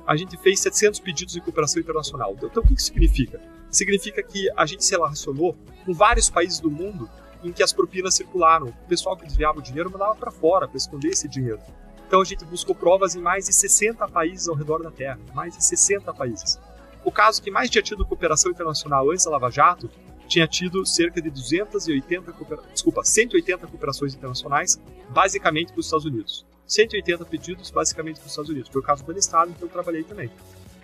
[0.06, 2.34] A gente fez 700 pedidos de cooperação internacional.
[2.36, 3.40] Então, o que isso significa?
[3.70, 7.08] Significa que a gente se relacionou com vários países do mundo
[7.44, 8.66] em que as propinas circularam.
[8.66, 11.60] O pessoal que desviava o dinheiro mandava para fora para esconder esse dinheiro.
[12.06, 15.56] Então a gente buscou provas em mais de 60 países ao redor da Terra, mais
[15.56, 16.58] de 60 países.
[17.04, 19.90] O caso que mais tinha tido cooperação internacional antes da Lava Jato
[20.28, 22.32] tinha tido cerca de 280,
[22.72, 26.46] desculpa, 180 cooperações internacionais, basicamente para os Estados Unidos.
[26.66, 28.70] 180 pedidos, basicamente para os Estados Unidos.
[28.70, 30.30] Foi o caso do Estado, que eu trabalhei também.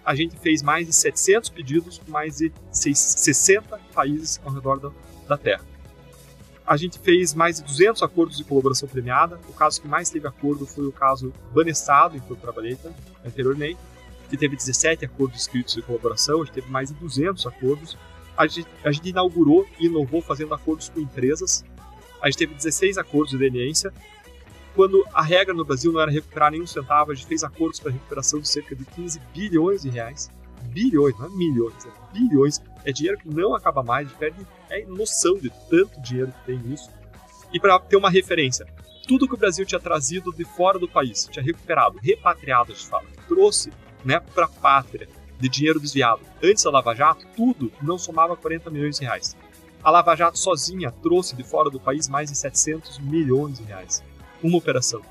[0.05, 4.91] A gente fez mais de 700 pedidos com mais de 60 países ao redor da,
[5.29, 5.65] da Terra.
[6.67, 9.39] A gente fez mais de 200 acordos de colaboração premiada.
[9.49, 12.77] O caso que mais teve acordo foi o caso Banestado, em que eu trabalhei
[13.25, 13.79] anteriormente,
[14.29, 16.43] que teve 17 acordos escritos de colaboração.
[16.43, 17.97] A gente teve mais de 200 acordos.
[18.37, 21.65] A gente, a gente inaugurou e inovou fazendo acordos com empresas.
[22.21, 23.93] A gente teve 16 acordos de leniência.
[24.75, 27.93] Quando a regra no Brasil não era recuperar nenhum centavo, a gente fez acordos para
[27.93, 30.31] recuperação de cerca de 15 bilhões de reais.
[30.65, 32.61] Bilhões, não é milhões, é bilhões.
[32.85, 36.47] É dinheiro que não acaba mais, a gente perde é noção de tanto dinheiro que
[36.47, 36.91] tem nisso.
[37.53, 38.67] E para ter uma referência,
[39.07, 42.87] tudo que o Brasil tinha trazido de fora do país, tinha recuperado, repatriado, a gente
[42.87, 43.71] fala, trouxe
[44.07, 48.71] né, para a pátria de dinheiro desviado antes da Lava Jato, tudo não somava 40
[48.71, 49.37] milhões de reais.
[49.83, 54.03] A Lava Jato sozinha trouxe de fora do país mais de 700 milhões de reais.
[54.43, 55.03] Uma operação.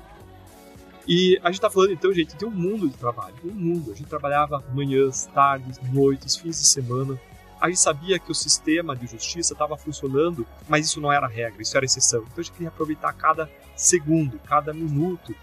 [1.06, 3.92] E a gente está falando então, gente, de um mundo de trabalho, um mundo.
[3.92, 7.20] A gente trabalhava manhãs, tardes, noites, fins de semana,
[7.60, 11.62] a gente sabia que o sistema de justiça estava funcionando, mas isso não era regra,
[11.62, 12.20] isso era exceção.
[12.20, 15.34] Então a gente queria aproveitar cada segundo, cada minuto.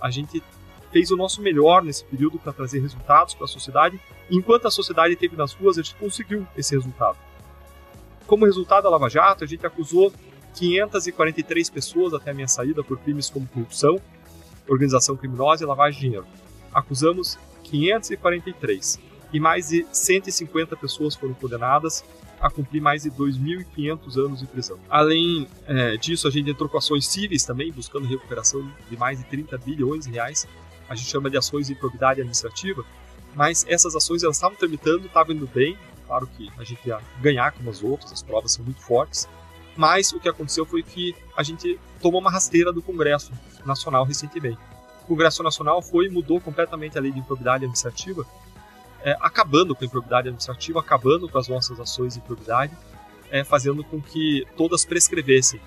[0.00, 0.42] A gente
[0.92, 4.00] fez o nosso melhor nesse período para trazer resultados para a sociedade.
[4.30, 7.16] Enquanto a sociedade esteve nas ruas, a gente conseguiu esse resultado.
[8.26, 10.12] Como resultado da Lava Jato, a gente acusou
[10.54, 14.00] 543 pessoas até a minha saída por crimes como corrupção,
[14.68, 16.26] organização criminosa e lavagem de dinheiro.
[16.72, 18.98] Acusamos 543
[19.32, 22.04] e mais de 150 pessoas foram condenadas
[22.40, 24.78] a cumprir mais de 2.500 anos de prisão.
[24.88, 29.24] Além é, disso, a gente entrou com ações cíveis também, buscando recuperação de mais de
[29.26, 30.48] 30 bilhões de reais.
[30.90, 32.84] A gente chama de ações de improbidade administrativa,
[33.34, 35.78] mas essas ações elas estavam tramitando, estavam indo bem.
[36.06, 39.26] Claro que a gente ia ganhar como as outras, as provas são muito fortes.
[39.74, 43.32] Mas o que aconteceu foi que a gente tomou uma rasteira do Congresso
[43.64, 44.58] Nacional recentemente.
[45.04, 48.26] O Congresso Nacional foi e mudou completamente a lei de improbidade administrativa
[49.02, 52.72] é, acabando com a improbidade administrativa, acabando com as nossas ações de improbidade,
[53.30, 55.60] é, fazendo com que todas prescrevessem.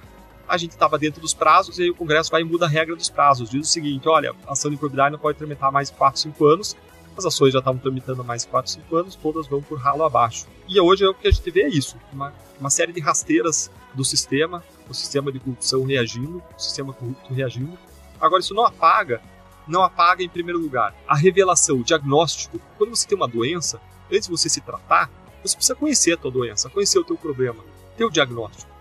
[0.47, 2.95] A gente estava dentro dos prazos e aí o Congresso vai e muda a regra
[2.95, 3.49] dos prazos.
[3.49, 6.45] Diz o seguinte: olha, a ação de improbidade não pode tramitar mais de 4, 5
[6.45, 6.75] anos,
[7.17, 10.03] as ações já estavam tramitando há mais de 4, 5 anos, todas vão por ralo
[10.03, 10.47] abaixo.
[10.67, 13.71] E hoje é o que a gente vê é isso: uma, uma série de rasteiras
[13.93, 17.77] do sistema, o sistema de corrupção reagindo, o sistema corrupto reagindo.
[18.19, 19.21] Agora, isso não apaga
[19.67, 22.59] não apaga em primeiro lugar a revelação, o diagnóstico.
[22.77, 23.79] Quando você tem uma doença,
[24.11, 25.09] antes de você se tratar,
[25.41, 27.63] você precisa conhecer a tua doença, conhecer o teu problema,
[27.97, 28.72] ter o diagnóstico.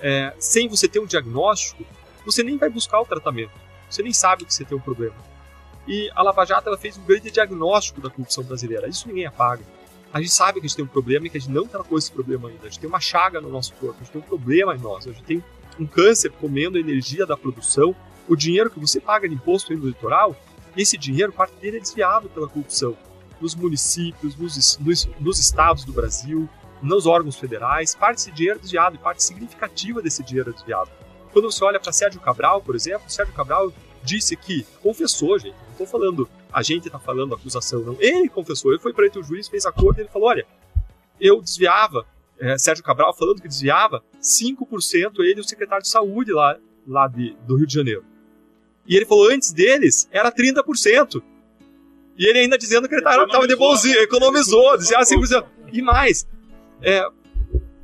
[0.00, 1.84] É, sem você ter um diagnóstico,
[2.24, 3.52] você nem vai buscar o tratamento.
[3.88, 5.16] Você nem sabe que você tem um problema.
[5.86, 8.88] E a Lava Jato ela fez um grande diagnóstico da corrupção brasileira.
[8.88, 9.64] Isso ninguém apaga.
[10.12, 11.98] A gente sabe que a gente tem um problema e que a gente não tratou
[11.98, 12.66] esse problema ainda.
[12.66, 15.06] A gente tem uma chaga no nosso corpo, a gente tem um problema em nós.
[15.06, 15.44] A gente tem
[15.78, 17.94] um câncer comendo a energia da produção
[18.30, 20.36] o dinheiro que você paga de imposto no litoral,
[20.76, 22.96] esse dinheiro, parte dele é desviado pela corrupção
[23.40, 26.48] nos municípios, nos, nos, nos estados do Brasil,
[26.82, 30.90] nos órgãos federais, parte desse dinheiro é desviado e parte significativa desse dinheiro é desviado.
[31.32, 35.70] Quando você olha para Sérgio Cabral, por exemplo, Sérgio Cabral disse que confessou, gente, não
[35.72, 37.96] estou falando, a gente está falando acusação, não.
[38.00, 40.46] Ele confessou, ele foi para o juiz, fez acordo e ele falou: olha,
[41.20, 42.06] eu desviava,
[42.38, 47.36] é, Sérgio Cabral falando que desviava 5% ele o secretário de saúde lá, lá de,
[47.46, 48.04] do Rio de Janeiro.
[48.86, 51.22] E ele falou, antes deles, era 30%.
[52.18, 55.16] E ele ainda dizendo que ele estava de bonzinho, economizou, dizia assim,
[55.72, 56.26] e mais.
[56.82, 57.06] É,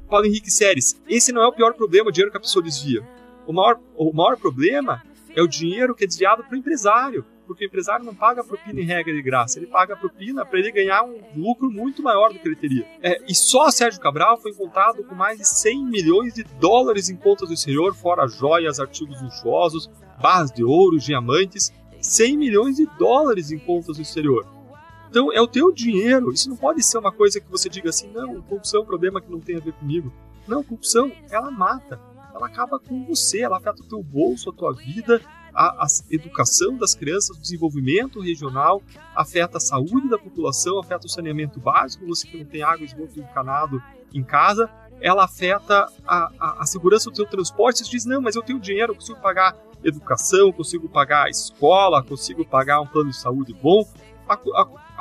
[0.08, 3.06] Paulo Henrique Séries, esse não é o pior problema, o dinheiro que a pessoa desvia.
[3.46, 5.02] O maior, o maior problema
[5.34, 7.24] é o dinheiro que é desviado para o empresário.
[7.46, 10.72] porque o empresário não paga propina em regra de graça, ele paga propina para ele
[10.72, 12.84] ganhar um lucro muito maior do que ele teria.
[13.00, 17.14] É, e só Sérgio Cabral foi encontrado com mais de 100 milhões de dólares em
[17.14, 19.88] contas do exterior, fora joias, artigos luxuosos,
[20.20, 24.55] barras de ouro, diamantes, 100 milhões de dólares em contas do exterior.
[25.08, 26.32] Então é o teu dinheiro.
[26.32, 29.20] Isso não pode ser uma coisa que você diga assim, não, corrupção é um problema
[29.20, 30.12] que não tem a ver comigo.
[30.46, 32.00] Não, corrupção, ela mata.
[32.34, 35.22] Ela acaba com você, ela afeta o teu bolso, a tua vida,
[35.54, 38.82] a, a educação das crianças, o desenvolvimento regional,
[39.14, 43.18] afeta a saúde da população, afeta o saneamento básico, você que não tem água esgoto
[43.18, 47.78] encanado em casa, ela afeta a, a, a segurança do teu transporte.
[47.78, 52.44] Você diz, não, mas eu tenho dinheiro, eu consigo pagar educação, consigo pagar escola, consigo
[52.44, 53.82] pagar um plano de saúde bom.
[54.28, 54.36] A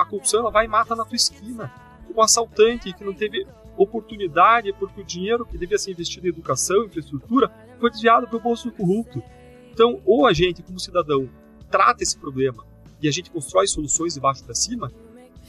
[0.06, 1.72] corrupção ela vai e mata na tua esquina.
[2.14, 6.84] Um assaltante que não teve oportunidade porque o dinheiro que devia ser investido em educação,
[6.84, 9.22] infraestrutura, foi desviado para o bolso do corrupto.
[9.70, 11.28] Então, ou a gente, como cidadão,
[11.70, 12.64] trata esse problema
[13.00, 14.90] e a gente constrói soluções de baixo para cima,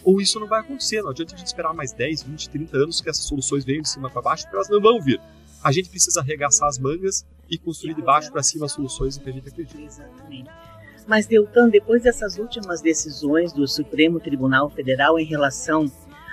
[0.03, 1.01] ou isso não vai acontecer.
[1.01, 3.89] Não adianta a gente esperar mais 10, 20, 30 anos que essas soluções venham de
[3.89, 5.21] cima para baixo, porque elas não vão vir.
[5.63, 9.29] A gente precisa arregaçar as mangas e construir de baixo para cima soluções em que
[9.29, 9.81] a gente acredita.
[9.81, 10.49] Exatamente.
[11.07, 15.89] Mas, Deltan, depois dessas últimas decisões do Supremo Tribunal Federal em relação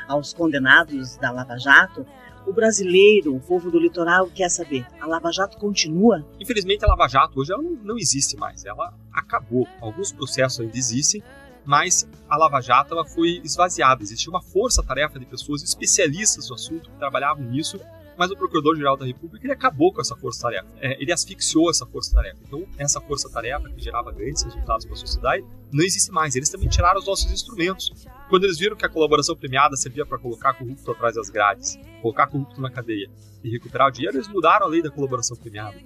[0.09, 2.05] aos condenados da Lava Jato,
[2.45, 6.27] o brasileiro, o povo do litoral, quer saber: a Lava Jato continua?
[6.41, 8.65] Infelizmente, a Lava Jato hoje ela não, existe mais.
[8.65, 9.67] Ela acabou.
[9.81, 11.23] Alguns processos ainda existem,
[11.65, 14.03] mas a Lava Jato ela foi esvaziada.
[14.03, 17.79] Existia uma força-tarefa de pessoas especialistas no assunto que trabalhavam nisso
[18.17, 20.67] mas o Procurador-Geral da República ele acabou com essa força-tarefa.
[20.81, 22.39] É, ele asfixiou essa força-tarefa.
[22.47, 26.35] Então, essa força-tarefa que gerava grandes resultados para a sociedade não existe mais.
[26.37, 27.93] Eles também tiraram os nossos instrumentos.
[28.29, 32.27] Quando eles viram que a colaboração premiada servia para colocar corrupto atrás das grades, colocar
[32.27, 33.11] corrupto na cadeia
[33.43, 35.77] e recuperar o dinheiro, eles mudaram a lei da colaboração premiada.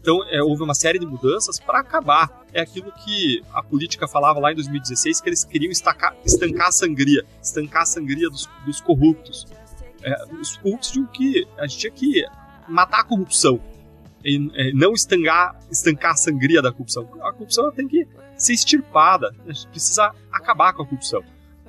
[0.00, 2.46] Então, é, houve uma série de mudanças para acabar.
[2.52, 6.72] É aquilo que a política falava lá em 2016, que eles queriam estacar, estancar a
[6.72, 9.46] sangria, estancar a sangria dos, dos corruptos
[10.02, 12.24] é, os cultos de que a gente tinha que
[12.68, 13.60] matar a corrupção
[14.24, 17.08] e é, não estancar, estancar a sangria da corrupção.
[17.22, 18.06] A corrupção tem que
[18.36, 21.22] ser extirpada, a gente precisa acabar com a corrupção.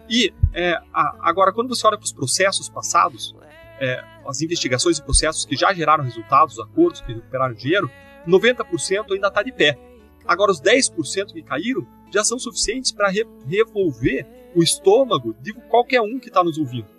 [0.10, 3.36] E é, a, agora, quando você olha para os processos passados,
[3.80, 7.90] é, as investigações e processos que já geraram resultados, os acordos que recuperaram dinheiro,
[8.28, 9.78] 90% ainda está de pé.
[10.26, 16.02] Agora, os 10% que caíram já são suficientes para re revolver o estômago de qualquer
[16.02, 16.99] um que está nos ouvindo.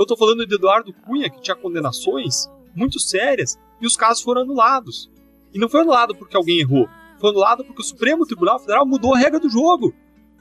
[0.00, 4.40] Eu estou falando de Eduardo Cunha, que tinha condenações muito sérias e os casos foram
[4.40, 5.10] anulados.
[5.52, 6.88] E não foi anulado porque alguém errou,
[7.20, 9.94] foi anulado porque o Supremo Tribunal Federal mudou a regra do jogo.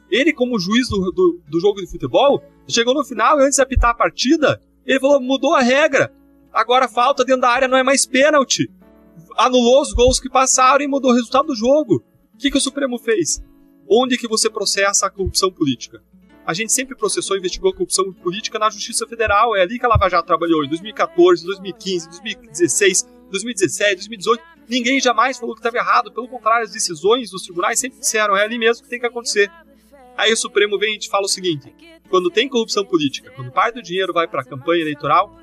[0.09, 3.61] Ele, como juiz do, do, do jogo de futebol, chegou no final e antes de
[3.61, 6.09] apitar a partida, ele falou: mudou a regra.
[6.53, 8.71] Agora falta dentro da área não é mais pênalti.
[9.35, 12.01] Anulou os gols que passaram e mudou o resultado do jogo.
[12.33, 13.43] O que, que o Supremo fez?
[13.89, 16.01] Onde que você processa a corrupção política?
[16.49, 19.55] A gente sempre processou e investigou corrupção política na Justiça Federal.
[19.55, 24.43] É ali que a Lava Jato trabalhou, em 2014, 2015, 2016, 2017, 2018.
[24.67, 26.11] Ninguém jamais falou que estava errado.
[26.11, 29.51] Pelo contrário, as decisões dos tribunais sempre disseram, é ali mesmo que tem que acontecer.
[30.17, 31.71] Aí o Supremo vem e te fala o seguinte:
[32.09, 35.39] quando tem corrupção política, quando parte do dinheiro vai para a campanha eleitoral,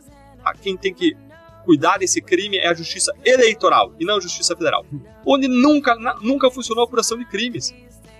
[0.60, 1.16] quem tem que
[1.64, 4.84] cuidar desse crime é a justiça eleitoral e não a justiça federal,
[5.24, 7.72] onde nunca, nunca funcionou a apuração de crimes.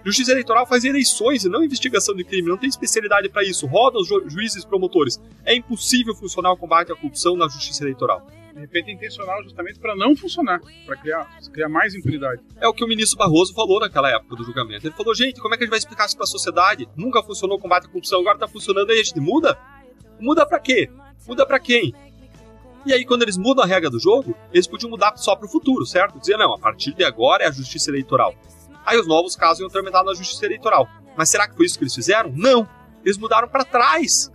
[0.07, 3.67] Justiça Eleitoral faz eleições e não investigação de crime, não tem especialidade para isso.
[3.67, 5.21] Roda os ju juízes e promotores.
[5.45, 8.25] É impossível funcionar o combate à corrupção na Justiça Eleitoral.
[8.55, 12.41] De repente é intencional justamente para não funcionar, para criar, criar mais impunidade.
[12.61, 14.87] É o que o ministro Barroso falou naquela época do julgamento.
[14.87, 16.89] Ele falou, gente, como é que a gente vai explicar isso para a sociedade?
[16.95, 19.59] Nunca funcionou o combate à corrupção, agora está funcionando e a gente muda?
[20.21, 20.89] Muda para quê?
[21.27, 21.93] Muda para quem?
[22.87, 25.51] E aí, quando eles mudam a regra do jogo, eles podiam mudar só para o
[25.51, 26.21] futuro, certo?
[26.21, 28.33] Dizer, não, a partir de agora é a justiça eleitoral.
[28.87, 30.89] Aí os novos casos iam tramitar na justiça eleitoral.
[31.17, 32.33] Mas será que foi isso que eles fizeram?
[32.33, 32.69] Não.
[33.05, 34.31] Eles mudaram para trás.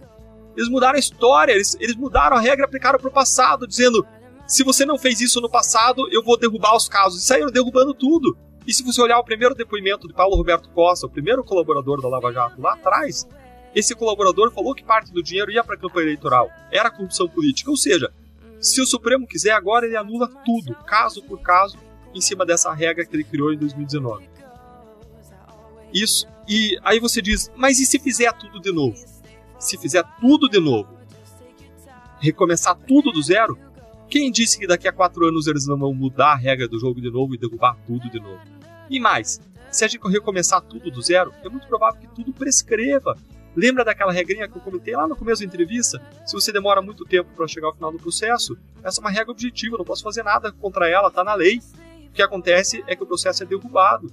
[0.57, 4.05] Eles mudaram a história, eles, eles mudaram a regra, aplicaram para o passado, dizendo:
[4.45, 7.23] se você não fez isso no passado, eu vou derrubar os casos.
[7.23, 8.37] E saíram derrubando tudo.
[8.67, 12.09] E se você olhar o primeiro depoimento de Paulo Roberto Costa, o primeiro colaborador da
[12.09, 13.27] Lava Jato lá atrás,
[13.73, 16.49] esse colaborador falou que parte do dinheiro ia para a campanha eleitoral.
[16.69, 17.71] Era corrupção política.
[17.71, 18.11] Ou seja,
[18.59, 21.77] se o Supremo quiser agora, ele anula tudo, caso por caso,
[22.13, 24.30] em cima dessa regra que ele criou em 2019.
[25.93, 26.27] Isso.
[26.47, 28.97] E aí você diz, mas e se fizer tudo de novo?
[29.59, 30.89] Se fizer tudo de novo,
[32.19, 33.57] recomeçar tudo do zero?
[34.09, 36.99] Quem disse que daqui a quatro anos eles não vão mudar a regra do jogo
[36.99, 38.41] de novo e derrubar tudo de novo?
[38.89, 39.39] E mais,
[39.71, 43.15] se a gente recomeçar tudo do zero, é muito provável que tudo prescreva.
[43.55, 46.01] Lembra daquela regrinha que eu comentei lá no começo da entrevista?
[46.25, 49.31] Se você demora muito tempo para chegar ao final do processo, essa é uma regra
[49.31, 51.61] objetiva, não posso fazer nada contra ela, está na lei.
[52.07, 54.11] O que acontece é que o processo é derrubado.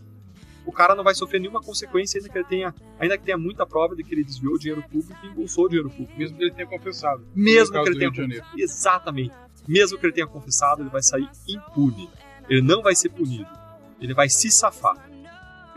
[0.67, 3.67] O cara não vai sofrer nenhuma consequência ainda que ele tenha, ainda que tenha muita
[3.67, 6.13] prova de que ele desviou dinheiro público e embolsou dinheiro público.
[6.19, 7.27] Mesmo que ele tenha confessado.
[7.35, 8.61] Mesmo que ele tenha confessado.
[8.61, 9.35] Exatamente.
[9.67, 12.09] Mesmo que ele tenha confessado, ele vai sair impune.
[12.49, 13.49] Ele não vai ser punido.
[14.01, 15.09] Ele vai se safar.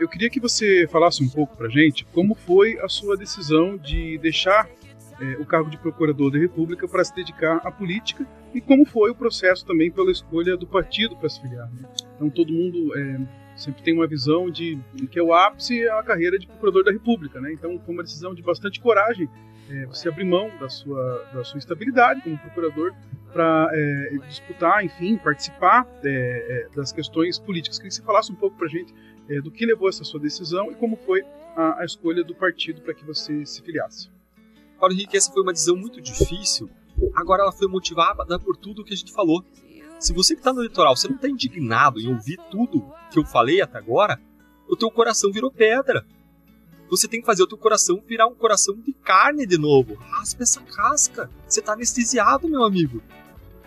[0.00, 4.18] Eu queria que você falasse um pouco pra gente como foi a sua decisão de
[4.18, 4.68] deixar
[5.20, 9.10] é, o cargo de procurador da República para se dedicar à política e como foi
[9.10, 11.70] o processo também pela escolha do partido para se filiar.
[11.72, 11.88] Né?
[12.16, 13.20] Então todo mundo é,
[13.62, 14.78] sempre tem uma visão de,
[15.10, 17.52] que é o ápice a carreira de procurador da República, né?
[17.52, 19.28] Então foi uma decisão de bastante coragem
[19.70, 22.92] é, você abrir mão da sua, da sua estabilidade como procurador
[23.32, 27.78] para é, disputar, enfim, participar é, é, das questões políticas.
[27.78, 28.94] Queria que você falasse um pouco para a gente
[29.28, 31.22] é, do que levou essa sua decisão e como foi
[31.56, 34.10] a, a escolha do partido para que você se filiasse.
[34.78, 36.68] Paulo Henrique, essa foi uma decisão muito difícil.
[37.14, 39.44] Agora ela foi motivada por tudo que a gente falou.
[40.02, 43.24] Se você que está no litoral, você não está indignado em ouvir tudo que eu
[43.24, 44.20] falei até agora,
[44.68, 46.04] o teu coração virou pedra.
[46.90, 49.94] Você tem que fazer o teu coração virar um coração de carne de novo.
[49.94, 51.30] Raspa essa casca.
[51.46, 53.00] Você está anestesiado, meu amigo.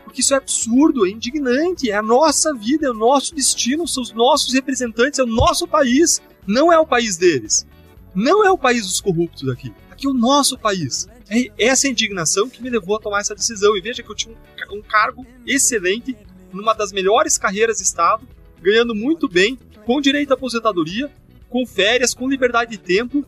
[0.03, 4.03] Porque isso é absurdo, é indignante, é a nossa vida, é o nosso destino, são
[4.03, 6.21] os nossos representantes, é o nosso país.
[6.45, 7.65] Não é o país deles.
[8.13, 11.07] Não é o país dos corruptos aqui aqui o nosso país.
[11.29, 13.75] É essa indignação que me levou a tomar essa decisão.
[13.75, 14.36] E veja que eu tinha
[14.72, 16.18] um cargo excelente,
[16.51, 18.28] numa das melhores carreiras de Estado,
[18.61, 21.11] ganhando muito bem, com direito à aposentadoria,
[21.49, 23.26] com férias, com liberdade de tempo.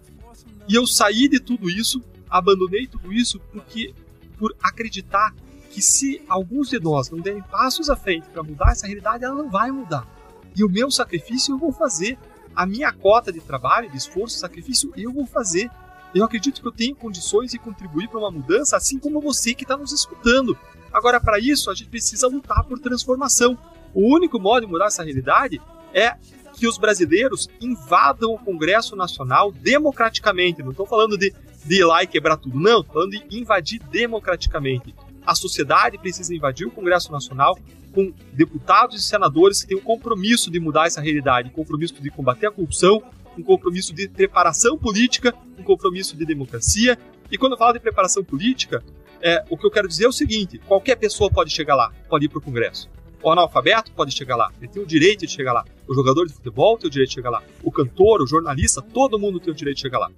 [0.67, 3.93] E eu saí de tudo isso, abandonei tudo isso porque
[4.37, 5.33] por acreditar
[5.69, 9.35] que se alguns de nós não derem passos à frente para mudar essa realidade, ela
[9.35, 10.07] não vai mudar.
[10.55, 12.17] E o meu sacrifício eu vou fazer.
[12.55, 15.69] A minha cota de trabalho, de esforço, sacrifício, eu vou fazer.
[16.15, 19.63] Eu acredito que eu tenho condições de contribuir para uma mudança, assim como você que
[19.63, 20.57] está nos escutando.
[20.91, 23.57] Agora, para isso, a gente precisa lutar por transformação.
[23.93, 25.61] O único modo de mudar essa realidade
[25.93, 26.15] é
[26.53, 30.63] que os brasileiros invadam o Congresso Nacional democraticamente.
[30.63, 31.33] Não estou falando de,
[31.63, 32.81] de ir lá e quebrar tudo, não.
[32.81, 34.93] Estou falando de invadir democraticamente.
[35.25, 37.57] A sociedade precisa invadir o Congresso Nacional
[37.93, 42.47] com deputados e senadores que têm o compromisso de mudar essa realidade, compromisso de combater
[42.47, 43.03] a corrupção,
[43.37, 46.97] um compromisso de preparação política, um compromisso de democracia.
[47.31, 48.83] E quando eu falo de preparação política,
[49.21, 52.25] é, o que eu quero dizer é o seguinte: qualquer pessoa pode chegar lá, pode
[52.25, 52.89] ir para o Congresso.
[53.21, 55.65] O analfabeto pode chegar lá, ele tem o direito de chegar lá.
[55.87, 57.43] O jogador de futebol tem o direito de chegar lá.
[57.63, 60.11] O cantor, o jornalista, todo mundo tem o direito de chegar lá.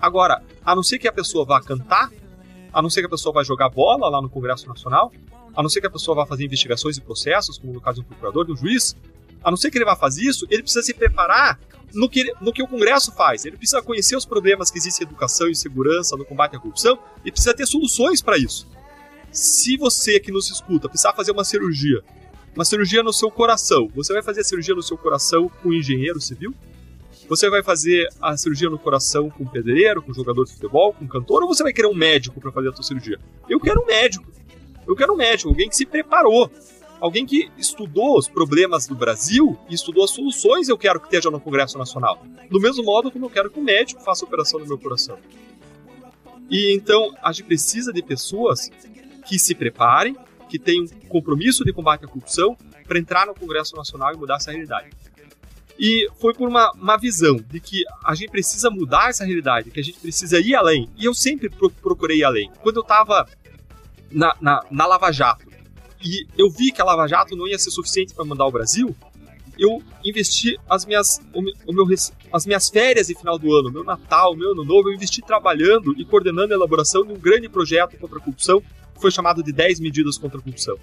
[0.00, 2.10] Agora, a não ser que a pessoa vá cantar,
[2.72, 5.12] a não ser que a pessoa vá jogar bola lá no Congresso Nacional,
[5.54, 8.04] a não ser que a pessoa vá fazer investigações e processos, como no caso do
[8.06, 8.94] procurador, do juiz,
[9.42, 11.58] a não ser que ele vá fazer isso, ele precisa se preparar
[11.94, 13.44] no que, no que o Congresso faz.
[13.44, 16.98] Ele precisa conhecer os problemas que existem em educação e segurança, no combate à corrupção,
[17.24, 18.68] e precisa ter soluções para isso.
[19.30, 22.02] Se você que nos escuta precisar fazer uma cirurgia,
[22.54, 25.74] uma cirurgia no seu coração, você vai fazer a cirurgia no seu coração com um
[25.74, 26.54] engenheiro civil?
[27.28, 30.92] Você vai fazer a cirurgia no coração com um pedreiro, com um jogador de futebol,
[30.92, 33.18] com um cantor, ou você vai querer um médico para fazer a sua cirurgia?
[33.48, 34.24] Eu quero um médico.
[34.86, 36.48] Eu quero um médico, alguém que se preparou,
[37.00, 41.30] alguém que estudou os problemas do Brasil e estudou as soluções, eu quero que esteja
[41.30, 42.24] no Congresso Nacional.
[42.50, 45.18] Do mesmo modo como eu quero que o médico faça operação no meu coração.
[46.50, 48.70] E então a gente precisa de pessoas
[49.26, 50.16] que se preparem,
[50.48, 54.50] que tenham compromisso de combate à corrupção para entrar no Congresso Nacional e mudar essa
[54.50, 54.90] realidade.
[55.78, 59.80] E foi por uma, uma visão de que a gente precisa mudar essa realidade, que
[59.80, 60.88] a gente precisa ir além.
[60.96, 62.50] E eu sempre procurei ir além.
[62.62, 63.28] Quando eu estava
[64.10, 65.46] na, na, na Lava Jato,
[66.06, 68.94] e eu vi que a Lava Jato não ia ser suficiente para mandar o Brasil,
[69.58, 71.86] eu investi as minhas, o meu,
[72.32, 75.98] as minhas férias de final do ano, meu Natal, meu Ano Novo, eu investi trabalhando
[75.98, 79.52] e coordenando a elaboração de um grande projeto contra a corrupção, que foi chamado de
[79.52, 80.76] 10 medidas contra a corrupção.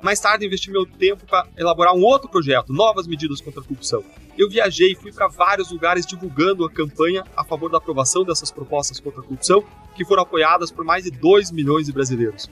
[0.00, 4.02] Mais tarde, investi meu tempo para elaborar um outro projeto, novas medidas contra a corrupção.
[4.38, 8.98] Eu viajei, fui para vários lugares divulgando a campanha a favor da aprovação dessas propostas
[8.98, 9.62] contra a corrupção,
[9.94, 12.48] que foram apoiadas por mais de 2 milhões de brasileiros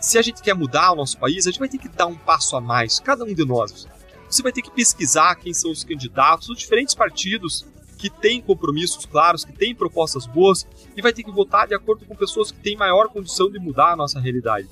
[0.00, 2.16] se a gente quer mudar o nosso país, a gente vai ter que dar um
[2.16, 3.86] passo a mais, cada um de nós.
[4.28, 7.64] Você vai ter que pesquisar quem são os candidatos, os diferentes partidos
[7.96, 10.66] que têm compromissos claros, que têm propostas boas,
[10.96, 13.92] e vai ter que votar de acordo com pessoas que têm maior condição de mudar
[13.92, 14.68] a nossa realidade.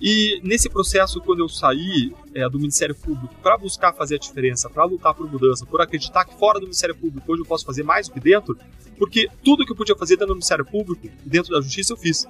[0.00, 4.68] E nesse processo, quando eu saí é, do Ministério Público para buscar fazer a diferença,
[4.68, 7.82] para lutar por mudança, por acreditar que fora do Ministério Público hoje eu posso fazer
[7.82, 8.58] mais do que dentro,
[8.98, 12.26] porque tudo que eu podia fazer dentro do Ministério Público dentro da Justiça eu fiz.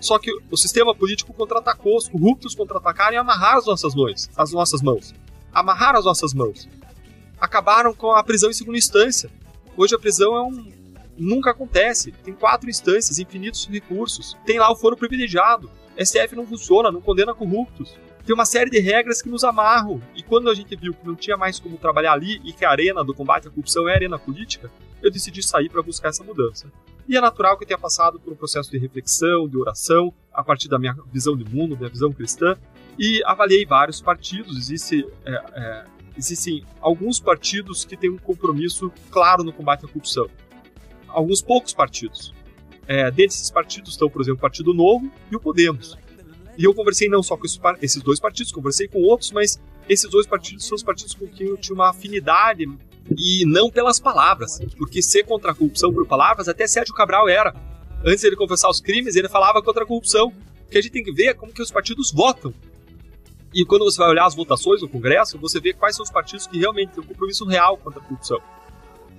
[0.00, 4.52] Só que o sistema político contra-atacou, os corruptos contra-atacaram e amarraram as nossas mãos, as
[4.52, 5.14] nossas mãos.
[5.52, 6.68] Amarraram as nossas mãos.
[7.38, 9.30] Acabaram com a prisão em segunda instância.
[9.76, 10.80] Hoje a prisão é um
[11.20, 12.12] nunca acontece.
[12.12, 14.36] Tem quatro instâncias, infinitos recursos.
[14.46, 15.70] Tem lá o foro privilegiado.
[16.02, 17.94] STF não funciona, não condena corruptos.
[18.24, 20.00] tem uma série de regras que nos amarram.
[20.14, 22.70] E quando a gente viu que não tinha mais como trabalhar ali e que a
[22.70, 24.70] arena do combate à corrupção é a arena política,
[25.02, 26.70] eu decidi sair para buscar essa mudança.
[27.08, 30.42] E é natural que eu tenha passado por um processo de reflexão, de oração, a
[30.42, 32.56] partir da minha visão de mundo, minha visão cristã,
[32.98, 34.56] e avaliei vários partidos.
[34.56, 35.84] Existe, é, é,
[36.16, 40.28] existem alguns partidos que têm um compromisso claro no combate à corrupção.
[41.08, 42.32] Alguns poucos partidos.
[42.86, 45.96] É, desses partidos estão, por exemplo, o Partido Novo e o Podemos.
[46.58, 47.46] E eu conversei não só com
[47.80, 51.48] esses dois partidos, conversei com outros, mas esses dois partidos são os partidos com quem
[51.48, 52.66] eu tinha uma afinidade
[53.16, 57.54] e não pelas palavras, porque ser contra a corrupção por palavras até Sérgio Cabral era.
[58.04, 60.32] Antes ele confessar os crimes, ele falava contra a corrupção.
[60.66, 62.54] O que a gente tem que ver é como que os partidos votam.
[63.52, 66.46] E quando você vai olhar as votações no Congresso, você vê quais são os partidos
[66.46, 68.38] que realmente têm um compromisso real contra a corrupção.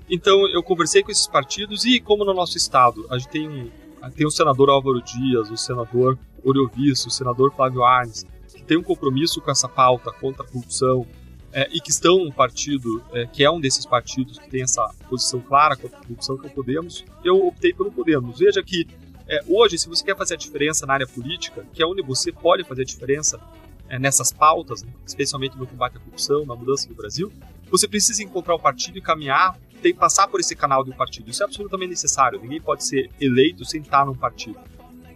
[0.09, 3.71] Então eu conversei com esses partidos e como no nosso estado a gente tem,
[4.15, 8.83] tem o senador Álvaro Dias, o senador Oriovisto, o senador Flávio Arnes, que tem um
[8.83, 11.05] compromisso com essa pauta contra a corrupção,
[11.53, 14.89] é, e que estão no partido, é, que é um desses partidos que tem essa
[15.09, 18.39] posição clara contra a corrupção que é o Podemos, eu optei pelo Podemos.
[18.39, 18.87] Veja que
[19.27, 22.31] é, hoje, se você quer fazer a diferença na área política, que é onde você
[22.31, 23.39] pode fazer a diferença
[23.87, 27.31] é, nessas pautas, né, especialmente no combate à corrupção, na mudança do Brasil,
[27.69, 31.29] você precisa encontrar um partido e caminhar, tem passar por esse canal de um partido.
[31.29, 32.39] Isso é absolutamente necessário.
[32.41, 34.59] Ninguém pode ser eleito sem estar num partido.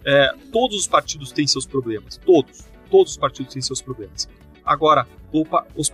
[0.04, 2.18] É, todos os partidos têm seus problemas.
[2.18, 2.64] Todos.
[2.90, 4.28] Todos os partidos têm seus problemas.
[4.64, 5.08] Agora,
[5.76, 5.92] os,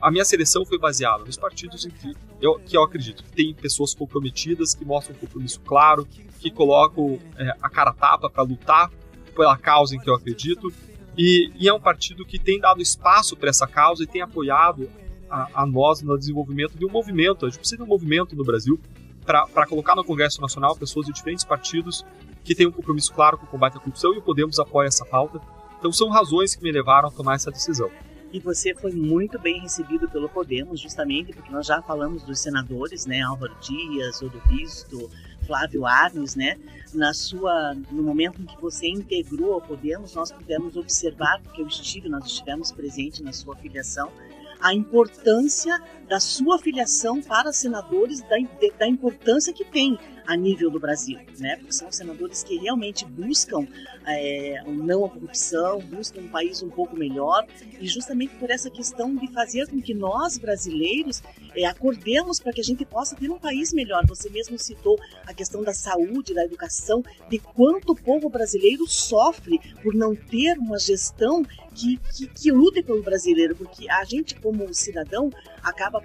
[0.00, 3.54] a minha seleção foi baseada nos partidos em que eu, que eu acredito que tem
[3.54, 6.06] pessoas comprometidas, que mostram um compromisso claro,
[6.38, 8.90] que colocam é, a cara tapa para lutar
[9.36, 10.72] pela causa em que eu acredito.
[11.16, 14.88] E, e é um partido que tem dado espaço para essa causa e tem apoiado
[15.28, 17.44] a, a, nós no desenvolvimento de um movimento.
[17.44, 18.80] A gente precisa de um movimento no Brasil
[19.24, 22.04] para colocar no Congresso Nacional pessoas de diferentes partidos
[22.42, 25.04] que têm um compromisso claro com o combate à corrupção e o Podemos apoia essa
[25.04, 25.40] pauta.
[25.78, 27.90] Então são razões que me levaram a tomar essa decisão.
[28.32, 33.04] E você foi muito bem recebido pelo Podemos, justamente porque nós já falamos dos senadores,
[33.04, 35.10] né, Álvaro Dias, Odovisto,
[35.46, 36.56] Flávio Arnes, né?
[36.94, 41.66] Na sua, no momento em que você integrou ao Podemos, nós pudemos observar, porque eu
[41.66, 44.12] estive, nós estivemos presentes na sua filiação,
[44.60, 48.36] a importância da sua filiação para senadores, da,
[48.78, 49.98] da importância que tem
[50.30, 51.56] a nível do Brasil, né?
[51.56, 53.66] Porque são senadores que realmente buscam
[54.06, 57.44] é, não a corrupção, buscam um país um pouco melhor
[57.80, 61.20] e justamente por essa questão de fazer com que nós brasileiros
[61.56, 64.06] é, acordemos para que a gente possa ter um país melhor.
[64.06, 69.60] Você mesmo citou a questão da saúde, da educação, de quanto o povo brasileiro sofre
[69.82, 71.42] por não ter uma gestão
[71.74, 75.28] que, que, que lute pelo brasileiro, porque a gente como cidadão
[75.60, 76.00] acaba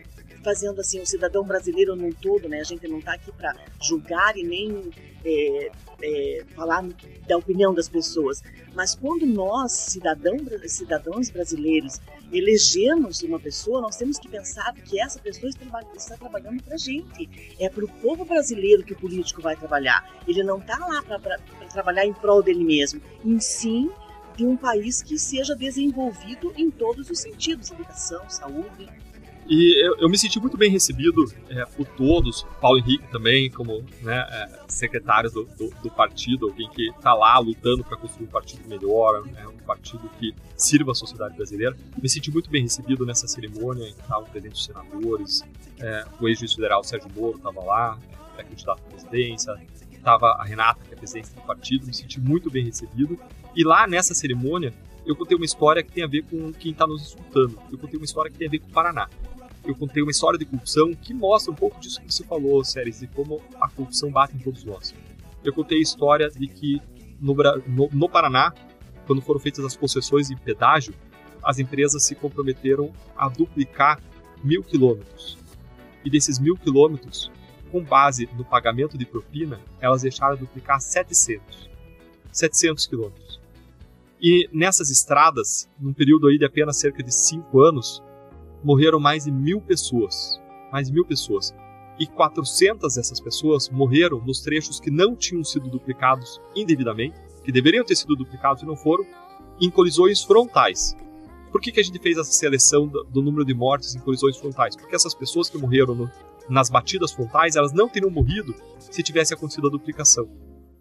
[0.45, 2.59] fazendo assim o cidadão brasileiro num todo, né?
[2.59, 4.91] A gente não está aqui para julgar e nem
[5.25, 5.71] é,
[6.03, 6.87] é, falar
[7.27, 8.43] da opinião das pessoas,
[8.75, 10.37] mas quando nós cidadão,
[10.67, 11.99] cidadãos brasileiros
[12.31, 17.27] elegemos uma pessoa, nós temos que pensar que essa pessoa está trabalhando para a gente.
[17.59, 20.07] É para o povo brasileiro que o político vai trabalhar.
[20.27, 21.39] Ele não está lá para
[21.71, 23.89] trabalhar em prol dele mesmo, em sim
[24.35, 28.89] de um país que seja desenvolvido em todos os sentidos, educação, saúde,
[29.47, 33.85] e eu, eu, me senti muito bem recebido é, por todos, Paulo Henrique também, como
[34.01, 38.31] né, é, secretário do, do, do, partido, alguém que está lá lutando para construir um
[38.31, 41.77] partido melhor, né, um partido que sirva a sociedade brasileira.
[42.01, 45.43] Me senti muito bem recebido nessa cerimônia, estavam presentes os senadores,
[45.79, 47.99] é, o ex-juiz federal Sérgio Moro estava lá,
[48.37, 49.55] é, candidato à presidência,
[49.91, 53.19] estava a Renata, que é presidente do partido, me senti muito bem recebido.
[53.55, 54.73] E lá nessa cerimônia,
[55.05, 57.59] eu contei uma história que tem a ver com quem está nos escutando.
[57.71, 59.07] Eu contei uma história que tem a ver com o Paraná
[59.66, 62.99] eu contei uma história de corrupção que mostra um pouco disso que você falou, Séries,
[62.99, 64.93] de como a corrupção bate em todos nós.
[65.43, 66.82] Eu contei a história de que
[67.20, 67.36] no,
[67.68, 68.53] no, no Paraná,
[69.07, 70.93] quando foram feitas as concessões de pedágio,
[71.43, 74.01] as empresas se comprometeram a duplicar
[74.43, 75.38] mil quilômetros.
[76.03, 77.32] E desses mil quilômetros,
[77.72, 81.70] com base no pagamento de propina, elas deixaram de duplicar 700.
[82.32, 83.39] 700 quilômetros.
[84.22, 88.03] E nessas estradas, num período aí de apenas cerca de 5 anos,
[88.66, 90.41] morreram mais de mil pessoas.
[90.72, 91.53] Mais de mil pessoas.
[91.99, 97.86] E 400 dessas pessoas morreram nos trechos que não tinham sido duplicados indevidamente, que deveriam
[97.86, 99.05] ter sido duplicados e não foram,
[99.61, 100.97] em colisões frontais.
[101.51, 104.76] Por que, que a gente fez essa seleção do, número de mortes em colisões frontais?
[104.76, 106.11] Porque essas pessoas que morreram no,
[106.49, 110.28] nas batidas frontais, elas não teriam morrido se tivesse acontecido a duplicação.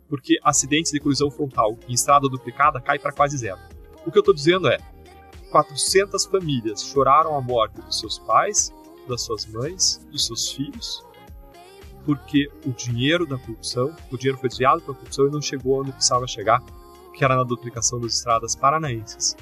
[0.08, 3.58] Porque acidentes de colisão frontal em estrada duplicada cai para quase zero.
[4.04, 4.78] O que eu estou dizendo é,
[5.54, 8.74] 400 famílias choraram a morte dos seus pais,
[9.08, 11.06] das suas mães, dos seus filhos,
[12.04, 15.80] porque o dinheiro da corrupção, o dinheiro foi desviado para a corrupção e não chegou
[15.80, 16.60] onde precisava chegar,
[17.12, 19.36] que era na duplicação das estradas paranaenses.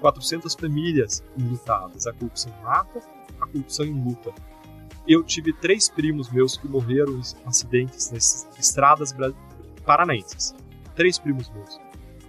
[0.00, 2.06] 400 famílias enlutadas.
[2.06, 3.00] A corrupção mata,
[3.40, 4.32] a corrupção luta.
[5.08, 9.12] Eu tive três primos meus que morreram em acidentes nas estradas
[9.84, 10.54] paranaenses.
[10.94, 11.80] Três primos meus.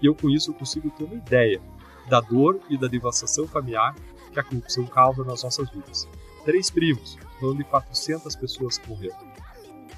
[0.02, 1.62] E eu com isso eu consigo ter uma ideia
[2.10, 3.96] da dor e da devastação familiar
[4.32, 6.08] que a corrupção causa nas nossas vidas.
[6.46, 9.18] Três primos, falando de 400 pessoas que morreram.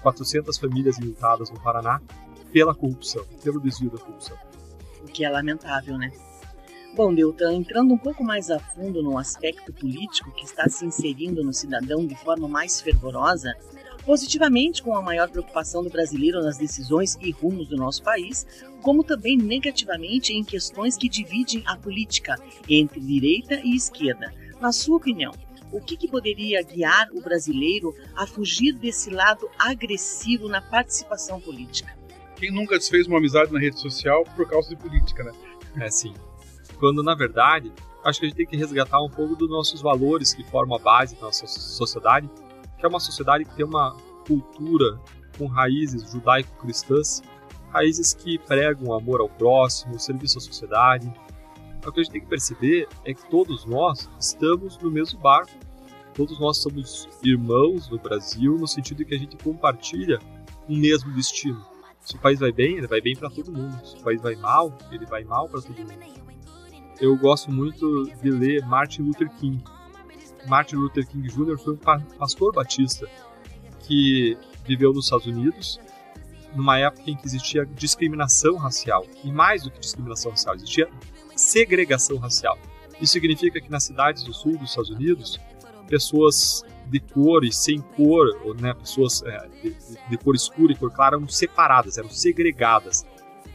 [0.02, 2.02] 400 famílias enlutadas no Paraná
[2.52, 4.38] pela corrupção, pelo desvio da corrupção.
[5.02, 6.12] O que é lamentável, né?
[6.96, 11.44] Bom, Deltan, entrando um pouco mais a fundo no aspecto político que está se inserindo
[11.44, 13.54] no cidadão de forma mais fervorosa,
[14.10, 18.44] positivamente com a maior preocupação do brasileiro nas decisões e rumos do nosso país,
[18.82, 22.36] como também negativamente em questões que dividem a política
[22.68, 24.34] entre direita e esquerda.
[24.60, 25.32] Na sua opinião,
[25.72, 31.96] o que, que, poderia guiar o brasileiro a fugir desse lado agressivo na participação política?
[32.36, 35.34] Quem nunca desfez uma amizade na rede social por causa de política, né?
[35.80, 36.16] É sim.
[36.80, 37.72] Quando na verdade,
[38.04, 40.82] acho que a gente tem que resgatar um pouco dos nossos valores que formam a
[40.82, 42.28] base da nossa sociedade,
[42.80, 45.00] que é uma sociedade que tem uma cultura
[45.38, 47.22] com raízes judaico-cristãs,
[47.70, 51.12] raízes que pregam amor ao próximo, serviço à sociedade,
[51.88, 55.52] o que a gente tem que perceber é que todos nós estamos no mesmo barco.
[56.14, 60.20] Todos nós somos irmãos no Brasil, no sentido de que a gente compartilha
[60.68, 61.66] um mesmo destino.
[62.02, 63.80] Se o país vai bem, ele vai bem para todo mundo.
[63.86, 65.94] Se o país vai mal, ele vai mal para todo mundo.
[67.00, 69.64] Eu gosto muito de ler Martin Luther King.
[70.48, 71.58] Martin Luther King Jr.
[71.58, 71.78] foi um
[72.18, 73.08] pastor batista
[73.82, 75.80] que viveu nos Estados Unidos
[76.56, 79.06] numa época em que existia discriminação racial.
[79.24, 80.90] E mais do que discriminação racial, existia
[81.36, 82.58] segregação racial.
[83.00, 85.40] Isso significa que nas cidades do sul dos Estados Unidos,
[85.88, 89.76] pessoas de cor e sem cor, ou, né, pessoas é, de,
[90.10, 93.06] de, cor escura e cor clara eram separadas, eram segregadas.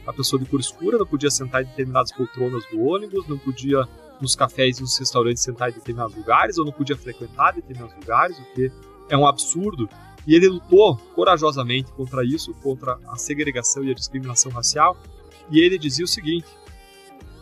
[0.07, 3.87] A pessoa de cor escura não podia sentar em determinadas poltronas do ônibus, não podia
[4.21, 8.37] nos cafés e nos restaurantes sentar em determinados lugares, ou não podia frequentar determinados lugares,
[8.37, 8.71] o que
[9.09, 9.89] é um absurdo.
[10.27, 14.97] E ele lutou corajosamente contra isso, contra a segregação e a discriminação racial,
[15.51, 16.47] e ele dizia o seguinte: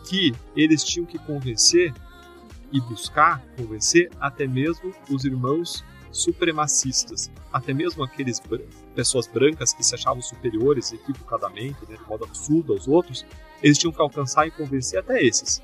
[0.04, 1.92] que eles tinham que convencer
[2.70, 8.40] e buscar convencer até mesmo os irmãos supremacistas, até mesmo aqueles
[8.94, 13.24] pessoas brancas que se achavam superiores equivocadamente, né, de modo absurdo aos outros,
[13.62, 15.60] eles tinham que alcançar e convencer até esses,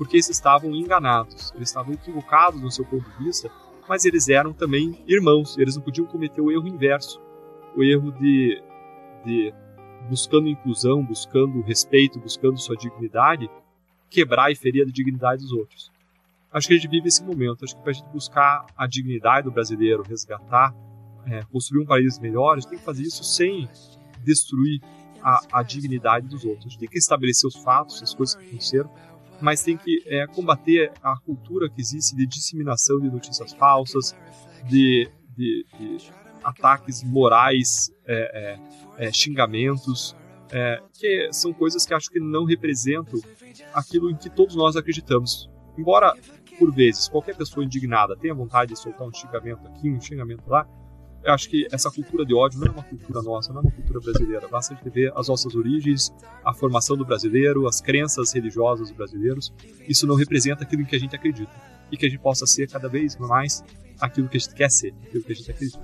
[0.00, 3.50] porque esses estavam enganados, eles estavam equivocados no seu ponto de vista,
[3.86, 7.20] mas eles eram também irmãos, eles não podiam cometer o erro inverso,
[7.76, 8.62] o erro de,
[9.26, 9.52] de
[10.08, 13.50] buscando inclusão, buscando respeito, buscando sua dignidade,
[14.08, 15.92] quebrar e ferir a dignidade dos outros.
[16.50, 17.62] Acho que a gente vive esse momento.
[17.66, 20.74] Acho que para a gente buscar a dignidade do brasileiro, resgatar,
[21.26, 23.68] é, construir um país melhor, a gente tem que fazer isso sem
[24.24, 24.80] destruir
[25.22, 26.64] a, a, dignidade dos outros.
[26.64, 28.90] A gente tem que estabelecer os fatos, as coisas que aconteceram,
[29.40, 34.14] mas tem que é, combater a cultura que existe de disseminação de notícias falsas,
[34.68, 35.98] de, de, de
[36.44, 38.58] ataques morais, é,
[38.98, 40.16] é, é xingamentos,
[40.52, 43.20] é, que são coisas que acho que não representam
[43.72, 45.48] aquilo em que todos nós acreditamos.
[45.78, 46.14] Embora,
[46.58, 50.66] por vezes, qualquer pessoa indignada tenha vontade de soltar um xingamento aqui, um xingamento lá,
[51.22, 53.70] eu acho que essa cultura de ódio não é uma cultura nossa, não é uma
[53.70, 54.48] cultura brasileira.
[54.48, 56.12] Basta a gente ver as nossas origens,
[56.44, 59.52] a formação do brasileiro, as crenças religiosas dos brasileiros.
[59.88, 61.52] Isso não representa aquilo em que a gente acredita.
[61.90, 63.62] E que a gente possa ser cada vez mais
[64.00, 65.78] aquilo que a gente quer ser, aquilo que a gente acredita.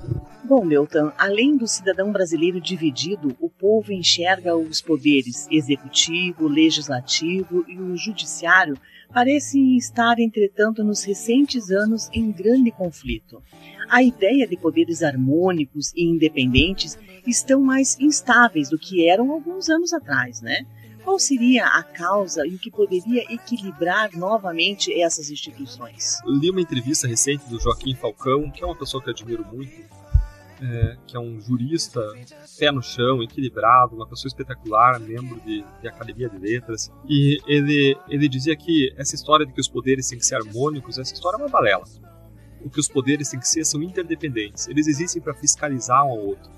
[0.44, 7.78] Bom, Milton, além do cidadão brasileiro dividido, o povo enxerga os poderes executivo, legislativo e
[7.78, 8.78] o judiciário
[9.12, 13.42] parecem estar, entretanto, nos recentes anos em grande conflito.
[13.88, 19.92] A ideia de poderes harmônicos e independentes estão mais instáveis do que eram alguns anos
[19.92, 20.66] atrás, né?
[21.06, 26.18] Qual seria a causa e o que poderia equilibrar novamente essas instituições?
[26.26, 29.84] li uma entrevista recente do Joaquim Falcão, que é uma pessoa que eu admiro muito,
[30.60, 32.00] é, que é um jurista
[32.58, 36.90] pé no chão, equilibrado, uma pessoa espetacular, membro de, de, Academia de Letras.
[37.08, 40.98] E ele, ele dizia que essa história de que os poderes têm que ser harmônicos,
[40.98, 41.84] essa história é uma balela.
[42.64, 44.66] O que os poderes têm que ser são interdependentes.
[44.66, 46.50] Eles existem para fiscalizar um ao outro.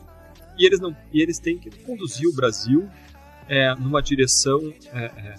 [0.58, 2.88] E eles, não, e eles têm que conduzir o Brasil
[3.48, 5.34] é, numa direção é, é,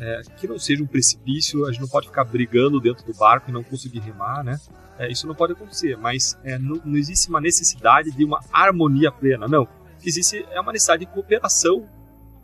[0.00, 3.50] é, que não seja um precipício, a gente não pode ficar brigando dentro do barco
[3.50, 4.58] e não conseguir remar, né?
[4.98, 9.12] É, isso não pode acontecer, mas é, não, não, existe uma necessidade de uma harmonia
[9.12, 9.68] plena, não.
[10.04, 11.86] Existe é uma necessidade de cooperação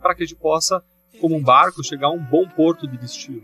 [0.01, 0.83] para que a gente possa,
[1.19, 3.41] como um barco, chegar a um bom porto de destino.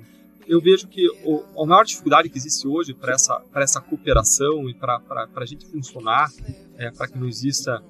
[0.47, 4.73] Eu vejo que o, a maior dificuldade que existe hoje para essa, essa cooperação e
[4.73, 5.01] para
[5.35, 6.29] a gente funcionar,
[6.77, 7.83] é, para que não exista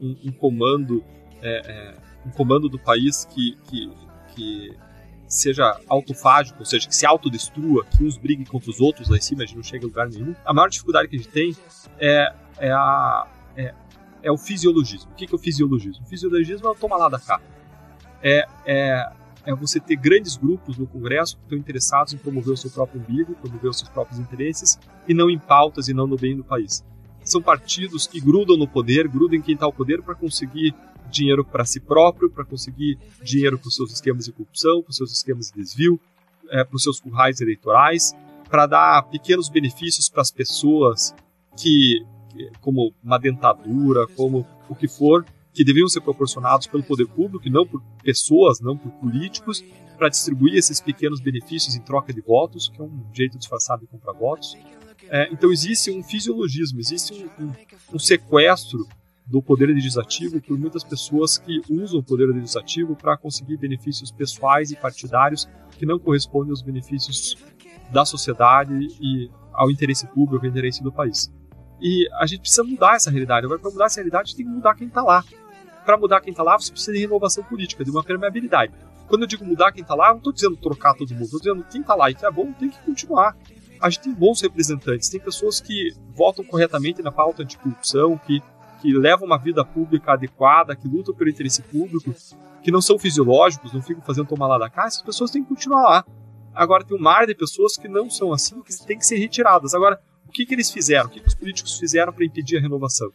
[0.00, 1.02] um, um comando
[2.24, 3.90] um comando do país que, que,
[4.34, 4.76] que
[5.26, 9.20] seja autofágico, ou seja, que se autodestrua, que uns briguem contra os outros lá em
[9.20, 10.34] cima, a gente não chega a lugar nenhum.
[10.44, 11.56] A maior dificuldade que a gente tem
[11.98, 13.74] é, é, a, é,
[14.24, 15.10] é o fisiologismo.
[15.12, 16.04] O que é o fisiologismo?
[16.04, 17.40] O fisiologismo é o toma lá da cá.
[18.22, 19.12] É, é,
[19.46, 23.00] é você ter grandes grupos no Congresso que estão interessados em promover o seu próprio
[23.00, 26.44] umbigo, promover os seus próprios interesses, e não em pautas e não no bem do
[26.44, 26.84] país.
[27.22, 30.74] São partidos que grudam no poder, grudam em quem está ao poder para conseguir
[31.10, 34.96] dinheiro para si próprio, para conseguir dinheiro para os seus esquemas de corrupção, para os
[34.96, 36.00] seus esquemas de desvio,
[36.50, 38.14] é, para os seus currais eleitorais,
[38.48, 41.14] para dar pequenos benefícios para as pessoas
[41.56, 42.04] que,
[42.60, 47.50] como uma dentadura, como o que for, que deviam ser proporcionados pelo poder público e
[47.50, 49.64] não por pessoas, não por políticos,
[49.96, 53.86] para distribuir esses pequenos benefícios em troca de votos, que é um jeito disfarçado de
[53.86, 54.56] comprar votos.
[55.08, 57.52] É, então existe um fisiologismo, existe um, um,
[57.94, 58.88] um, sequestro
[59.30, 64.72] do poder legislativo por muitas pessoas que usam o poder legislativo para conseguir benefícios pessoais
[64.72, 67.36] e partidários que não correspondem aos benefícios
[67.92, 71.32] da sociedade e ao interesse público, ao interesse do país.
[71.80, 73.46] E a gente precisa mudar essa realidade.
[73.46, 75.24] Agora, para mudar essa realidade, tem que mudar quem está lá.
[75.84, 78.72] Para mudar quem está lá, você precisa de renovação política, de uma permeabilidade.
[79.06, 81.64] Quando eu digo mudar quem está lá, não estou dizendo trocar todo mundo, estou dizendo
[81.70, 83.36] quem está lá e que é bom tem que continuar.
[83.80, 88.42] A gente tem bons representantes, tem pessoas que votam corretamente na pauta anticorrupção, que,
[88.80, 92.14] que levam uma vida pública adequada, que lutam pelo interesse público,
[92.62, 95.48] que não são fisiológicos, não ficam fazendo tomar lá da cá, essas pessoas têm que
[95.48, 96.04] continuar lá.
[96.54, 99.74] Agora tem um mar de pessoas que não são assim, que têm que ser retiradas.
[99.74, 101.06] Agora, o que, que eles fizeram?
[101.06, 103.10] O que, que os políticos fizeram para impedir a renovação?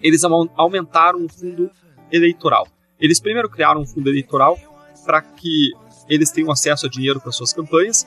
[0.00, 1.70] Eles aumentaram o fundo
[2.10, 2.66] eleitoral.
[2.98, 4.58] Eles primeiro criaram um fundo eleitoral
[5.04, 5.72] para que
[6.08, 8.06] eles tenham acesso a dinheiro para suas campanhas.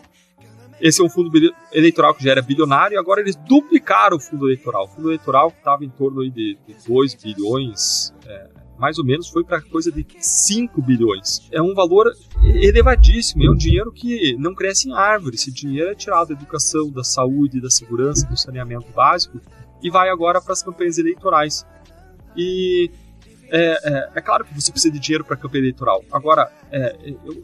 [0.80, 1.32] Esse é um fundo
[1.72, 4.86] eleitoral que já era bilionário e agora eles duplicaram o fundo eleitoral.
[4.86, 6.58] O fundo eleitoral estava em torno de,
[6.88, 11.48] 2 bilhões é, mais ou menos foi para coisa de 5 bilhões.
[11.52, 12.12] É um valor
[12.44, 15.36] elevadíssimo, é um dinheiro que não cresce em árvore.
[15.36, 19.40] Esse dinheiro é tirado da educação, da saúde, da segurança, do saneamento básico
[19.82, 21.66] e vai agora para as campanhas eleitorais.
[22.36, 22.92] E
[23.50, 26.04] é, é, é, claro que você precisa de dinheiro para a campanha eleitoral.
[26.12, 27.44] Agora, é, eu,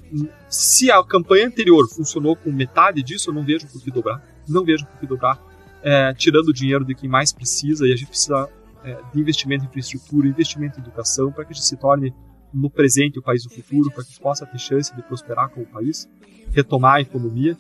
[0.50, 4.24] se a campanha anterior funcionou com metade disso, eu não vejo por que dobrar.
[4.48, 5.40] Não vejo por que dobrar.
[5.84, 8.50] É, tirando o dinheiro de quem mais precisa, e a gente precisa
[8.84, 12.14] é, de investimento em infraestrutura, investimento em educação, para que a gente se torne
[12.54, 16.10] no presente o país do futuro, para que possa ter chance de prosperar como país,
[16.52, 17.58] retomar a economia,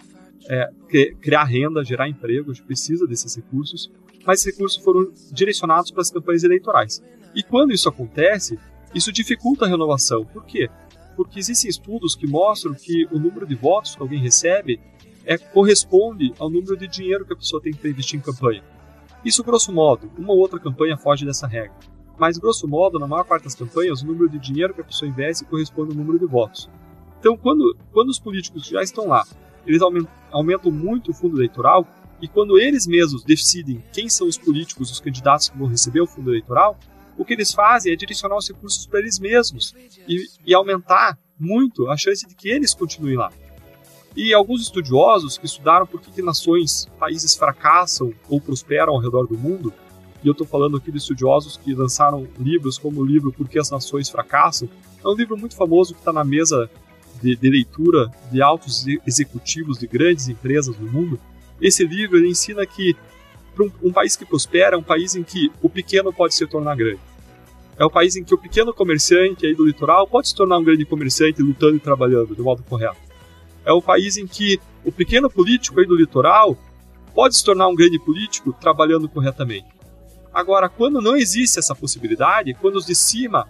[0.50, 0.70] é,
[1.22, 3.92] criar renda, gerar emprego, a gente precisa desses recursos,
[4.26, 7.02] mas esses recursos foram direcionados para as campanhas eleitorais.
[7.36, 8.60] E quando isso acontece,
[8.94, 10.26] isso dificulta a renovação.
[10.26, 10.70] Por quê?
[11.16, 14.80] Porque existem estudos que mostram que o número de votos que alguém recebe
[15.26, 18.64] é, corresponde ao número de dinheiro que a pessoa tem que investir em campanha.
[19.24, 21.76] Isso grosso modo, uma ou outra campanha foge dessa regra.
[22.18, 25.10] Mas grosso modo, na maior parte das campanhas, o número de dinheiro que a pessoa
[25.10, 26.70] investe corresponde ao número de votos.
[27.20, 29.26] Então, quando, quando os políticos já estão lá,
[29.66, 31.88] eles aumentam, aumentam muito o fundo eleitoral,
[32.22, 36.08] e quando eles mesmos decidem quem são os políticos, os candidatos que vão receber o
[36.08, 36.78] fundo eleitoral,
[37.18, 39.74] o que eles fazem é direcionar os recursos para eles mesmos
[40.08, 43.32] e, e aumentar muito a chance de que eles continuem lá.
[44.16, 49.26] E alguns estudiosos que estudaram por que, que nações, países fracassam ou prosperam ao redor
[49.26, 49.74] do mundo,
[50.24, 53.58] e eu estou falando aqui de estudiosos que lançaram livros como o livro Por que
[53.58, 54.70] as Nações Fracassam,
[55.04, 56.70] é um livro muito famoso que está na mesa
[57.22, 61.20] de, de, leitura de altos executivos de grandes empresas do mundo.
[61.60, 62.96] Esse livro ensina que
[63.60, 66.76] um, um país que prospera é um país em que o pequeno pode se tornar
[66.76, 67.00] grande.
[67.78, 70.64] É um país em que o pequeno comerciante aí do litoral pode se tornar um
[70.64, 73.12] grande comerciante lutando e trabalhando de modo correto
[73.66, 76.58] é o país em que o pequeno político aí do litoral
[77.14, 79.68] pode se tornar um grande político trabalhando corretamente.
[80.34, 83.48] Agora, quando não existe essa possibilidade, quando os de cima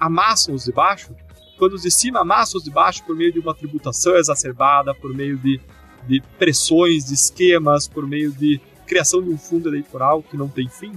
[0.00, 1.14] amassam os de baixo,
[1.58, 5.14] quando os de cima amassam os de baixo por meio de uma tributação exacerbada, por
[5.14, 5.60] meio de,
[6.08, 8.60] de pressões, de esquemas, por meio de
[8.92, 10.92] criação de um fundo eleitoral que não tem fim,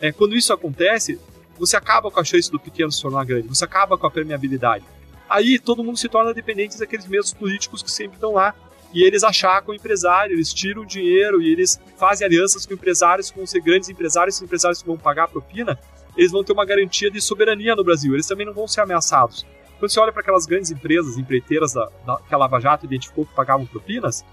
[0.00, 1.18] é, quando isso acontece,
[1.58, 4.84] você acaba com a chance do pequeno se tornar grande, você acaba com a permeabilidade.
[5.28, 8.54] Aí todo mundo se torna dependente daqueles mesmos políticos que sempre estão lá.
[8.92, 13.36] E eles achacam o empresário, eles tiram dinheiro e eles fazem alianças com empresários que
[13.36, 15.76] vão ser grandes empresários, empresários que vão pagar propina,
[16.16, 19.44] eles vão ter uma garantia de soberania no Brasil, eles também não vão ser ameaçados.
[19.80, 23.26] Quando você olha para aquelas grandes empresas, empreiteiras da, da, que a Lava Jato identificou
[23.26, 24.24] que pagavam propinas,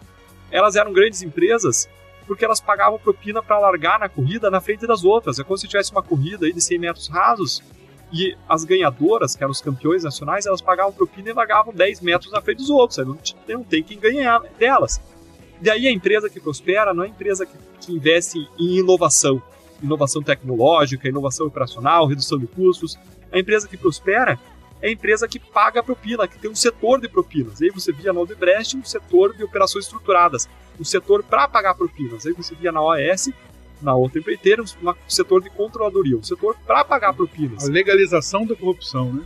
[0.51, 1.89] elas eram grandes empresas
[2.31, 5.37] porque elas pagavam propina para largar na corrida na frente das outras.
[5.37, 7.61] É como se tivesse uma corrida aí de 100 metros rasos
[8.09, 12.31] e as ganhadoras, que eram os campeões nacionais, elas pagavam propina e largavam 10 metros
[12.31, 12.97] na frente dos outros.
[12.99, 13.17] Aí não,
[13.49, 15.01] não tem quem ganhar delas.
[15.59, 17.51] Daí a empresa que prospera não é a empresa que,
[17.81, 19.43] que investe em inovação,
[19.83, 22.97] inovação tecnológica, inovação operacional, redução de custos.
[23.29, 24.39] A empresa que prospera
[24.81, 27.61] é a empresa que paga a propina, que tem um setor de propinas.
[27.61, 32.25] Aí você via na Odebrecht um setor de operações estruturadas, um setor para pagar propinas.
[32.25, 33.29] Aí você via na OAS,
[33.81, 34.65] na outra empreiteira, um
[35.07, 37.67] setor de controladoria, um setor para pagar propinas.
[37.67, 39.23] A legalização da corrupção, né?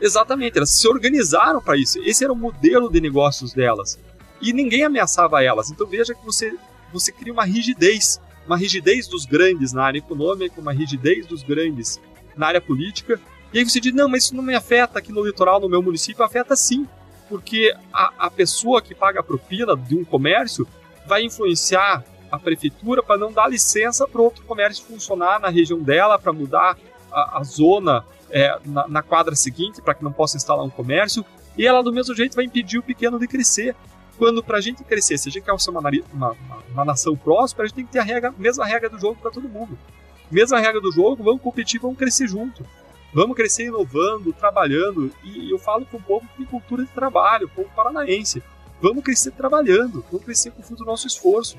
[0.00, 1.98] Exatamente, elas se organizaram para isso.
[2.02, 3.98] Esse era o modelo de negócios delas.
[4.40, 5.70] E ninguém ameaçava elas.
[5.70, 6.54] Então veja que você,
[6.92, 12.00] você cria uma rigidez, uma rigidez dos grandes na área econômica, uma rigidez dos grandes
[12.36, 13.20] na área política.
[13.52, 15.82] E aí você diz, não, mas isso não me afeta aqui no litoral, no meu
[15.82, 16.86] município, afeta sim.
[17.28, 20.66] Porque a, a pessoa que paga a propina de um comércio
[21.06, 26.18] vai influenciar a prefeitura para não dar licença para outro comércio funcionar na região dela,
[26.18, 26.76] para mudar
[27.10, 31.24] a, a zona é, na, na, quadra seguinte, para que não possa instalar um comércio,
[31.56, 33.74] e ela do mesmo jeito vai impedir o pequeno de crescer.
[34.18, 35.80] Quando para a gente crescer, se a gente quer ser uma,
[36.12, 36.36] uma,
[36.72, 39.30] uma, nação próspera, a gente tem que ter a regra, mesma regra do jogo para
[39.30, 39.78] todo mundo.
[40.30, 42.66] Mesma regra do jogo, vamos competir, vamos crescer junto.
[43.12, 45.10] Vamos crescer inovando, trabalhando.
[45.24, 48.42] E eu falo para o povo que tem cultura de trabalho, o povo paranaense.
[48.80, 51.58] Vamos crescer trabalhando, vamos crescer com o fruto do nosso esforço.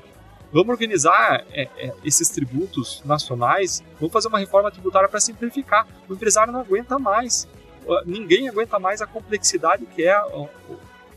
[0.52, 5.86] Vamos organizar é, é, esses tributos nacionais, vamos fazer uma reforma tributária para simplificar.
[6.08, 7.46] O empresário não aguenta mais.
[8.04, 10.48] Ninguém aguenta mais a complexidade que é o,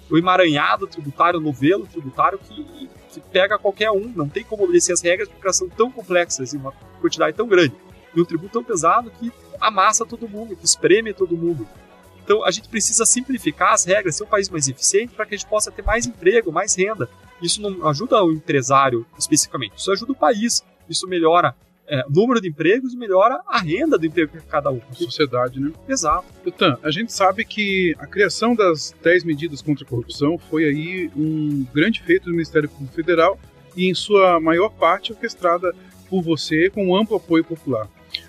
[0.10, 4.12] o emaranhado tributário, o novelo tributário que, que pega qualquer um.
[4.16, 6.72] Não tem como obedecer as regras porque elas são tão complexas e uma
[7.02, 7.74] quantidade tão grande.
[8.16, 9.32] E um tributo tão pesado que
[9.68, 11.68] amassa todo mundo, que espreme todo mundo.
[12.24, 15.38] Então a gente precisa simplificar as regras, ser um país mais eficiente para que a
[15.38, 17.10] gente possa ter mais emprego, mais renda.
[17.42, 20.64] Isso não ajuda o empresário especificamente, isso ajuda o país.
[20.90, 21.56] Isso melhora
[21.88, 24.82] é, o número de empregos e melhora a renda do emprego de cada um.
[24.90, 25.72] A sociedade, né?
[25.88, 26.26] Exato.
[26.46, 31.12] Então, a gente sabe que a criação das 10 medidas contra a corrupção foi aí
[31.16, 33.40] um grande feito do Ministério Público Federal
[33.76, 35.74] e, em sua maior parte, orquestrada
[36.10, 37.88] por você com um amplo apoio popular.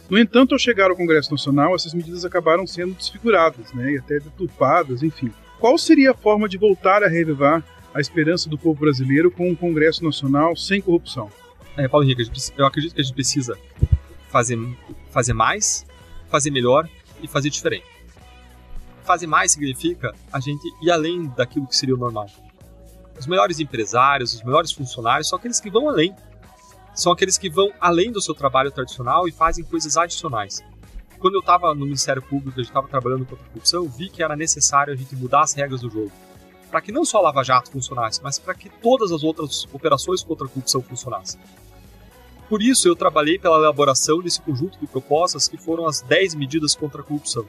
[0.09, 4.18] No entanto, ao chegar ao Congresso Nacional, essas medidas acabaram sendo desfiguradas né, e até
[4.18, 5.32] deturpadas, enfim.
[5.59, 9.55] Qual seria a forma de voltar a revivar a esperança do povo brasileiro com um
[9.55, 11.30] Congresso Nacional sem corrupção?
[11.76, 13.59] É, Paulo Henrique, eu acredito que a gente precisa
[14.28, 14.59] fazer,
[15.11, 15.86] fazer mais,
[16.28, 16.88] fazer melhor
[17.22, 17.86] e fazer diferente.
[19.05, 22.26] Fazer mais significa a gente ir além daquilo que seria o normal.
[23.18, 26.14] Os melhores empresários, os melhores funcionários são aqueles que vão além
[26.95, 30.62] são aqueles que vão além do seu trabalho tradicional e fazem coisas adicionais.
[31.18, 34.36] Quando eu estava no Ministério Público, eu estava trabalhando contra a corrupção, vi que era
[34.36, 36.12] necessário a gente mudar as regras do jogo.
[36.70, 40.22] Para que não só a Lava Jato funcionasse, mas para que todas as outras operações
[40.22, 41.40] contra a corrupção funcionassem.
[42.49, 46.74] Por isso, eu trabalhei pela elaboração desse conjunto de propostas que foram as 10 medidas
[46.74, 47.47] contra a corrupção.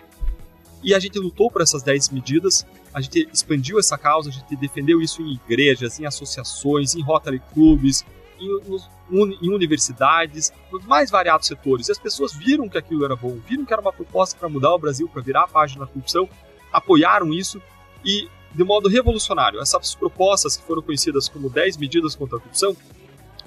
[0.82, 4.56] E a gente lutou por essas 10 medidas, a gente expandiu essa causa, a gente
[4.56, 8.06] defendeu isso em igrejas, em associações, em Rotary Clubs,
[8.40, 11.88] em, em, universidades, nos mais variados setores.
[11.88, 14.74] E as pessoas viram que aquilo era bom, viram que era uma proposta para mudar
[14.74, 16.30] o Brasil, para virar a página da corrupção,
[16.72, 17.62] apoiaram isso
[18.04, 22.76] e, de modo revolucionário, essas propostas que foram conhecidas como 10 medidas contra a corrupção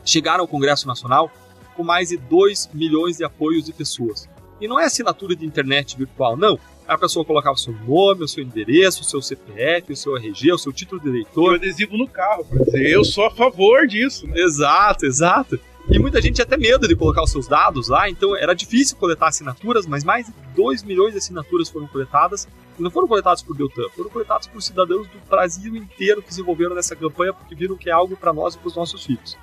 [0.05, 1.31] chegaram ao Congresso Nacional
[1.77, 4.29] com mais de 2 milhões de apoios de pessoas.
[4.61, 6.59] E não é assinatura de internet virtual, não
[6.89, 10.53] a pessoa colocava o seu nome, o seu endereço, o seu CPF, o seu RG,
[10.53, 11.53] o seu título de eleitor.
[11.53, 14.27] E o adesivo no carro, para dizer, eu sou a favor disso.
[14.27, 14.41] Né?
[14.41, 15.61] Exato, exato.
[15.91, 18.97] E muita gente tinha até medo de colocar os seus dados lá, então era difícil
[18.97, 22.49] coletar assinaturas, mas mais de 2 milhões de assinaturas foram coletadas.
[22.79, 26.41] E não foram coletadas por Deltan, foram coletadas por cidadãos do Brasil inteiro que se
[26.41, 29.37] envolveram nessa campanha porque viram que é algo para nós e para os nossos filhos.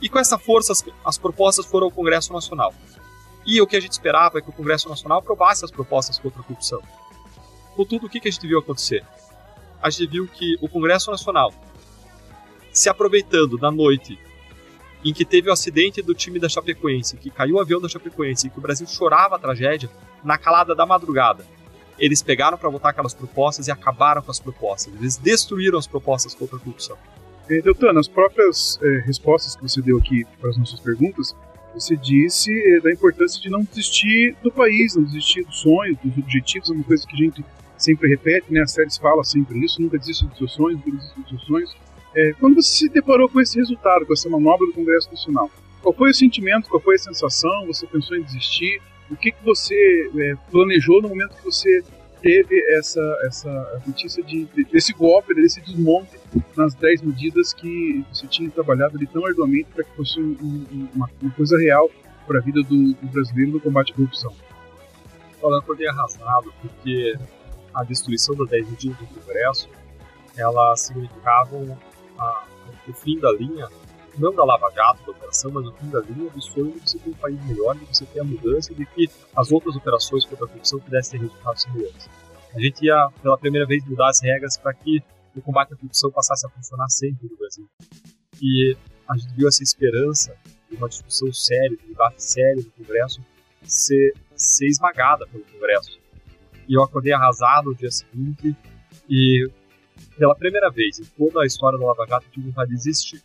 [0.00, 2.74] E com essa força, as, as propostas foram ao Congresso Nacional.
[3.46, 6.40] E o que a gente esperava é que o Congresso Nacional aprovasse as propostas contra
[6.40, 6.82] a corrupção.
[7.76, 9.04] Contudo, o que a gente viu acontecer?
[9.80, 11.52] A gente viu que o Congresso Nacional,
[12.72, 14.18] se aproveitando da noite
[15.04, 18.48] em que teve o acidente do time da Chapecoense, que caiu o avião da Chapecoense
[18.48, 19.88] e que o Brasil chorava a tragédia,
[20.24, 21.46] na calada da madrugada,
[21.98, 24.92] eles pegaram para votar aquelas propostas e acabaram com as propostas.
[24.94, 26.96] Eles destruíram as propostas contra a corrupção.
[27.48, 31.34] Eh, Deltan, nas próprias eh, respostas que você deu aqui para as nossas perguntas,
[31.80, 36.16] você disse eh, da importância de não desistir do país, não desistir dos sonhos, dos
[36.16, 37.44] objetivos, é uma coisa que a gente
[37.76, 38.60] sempre repete, né?
[38.62, 41.76] As séries falam sempre isso, nunca desista dos seus sonhos, nunca desista dos seus sonhos.
[42.14, 45.50] É, quando você se deparou com esse resultado, com essa manobra do Congresso Nacional,
[45.82, 47.66] qual foi o sentimento, qual foi a sensação?
[47.66, 48.80] Você pensou em desistir?
[49.10, 51.84] O que, que você é, planejou no momento que você
[52.26, 56.18] teve essa, essa notícia de, desse golpe, desse desmonte
[56.56, 60.88] nas 10 medidas que você tinha trabalhado ali tão arduamente para que fosse um, um,
[60.92, 61.88] uma, uma, coisa real
[62.26, 64.34] para a vida do, do, brasileiro no combate à corrupção.
[65.40, 67.16] Olha, eu acordei arrasado porque
[67.72, 69.68] a destruição das 10 medidas do Congresso
[70.36, 71.78] ela significava
[72.88, 73.68] o fim da linha
[74.18, 76.98] não da Lava Jato, da operação, mas no fim da linha do sonho de você
[76.98, 80.44] ter um país melhor, de você ter a mudança, de que as outras operações contra
[80.44, 82.08] a corrupção pudessem ter resultados semelhantes.
[82.54, 85.02] A gente ia, pela primeira vez, mudar as regras para que
[85.34, 87.68] o combate à corrupção passasse a funcionar sempre no Brasil.
[88.40, 88.76] E
[89.08, 90.34] a gente viu essa esperança
[90.70, 93.20] de uma discussão séria, de um debate sério no Congresso,
[93.62, 95.98] ser, ser esmagada pelo Congresso.
[96.68, 98.56] E eu acordei arrasado no dia seguinte
[99.08, 99.48] e,
[100.16, 103.22] pela primeira vez em toda a história da Lava Jato, tive vontade de desistir.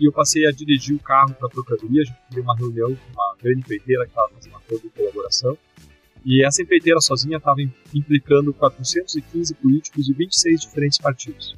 [0.00, 2.96] E eu passei a dirigir o carro para a Procuradoria, a gente teve uma reunião
[2.96, 5.58] com uma grande empreiteira que estava fazendo um acordo de colaboração,
[6.24, 7.60] e essa empreiteira sozinha estava
[7.94, 11.56] implicando 415 políticos de 26 diferentes partidos.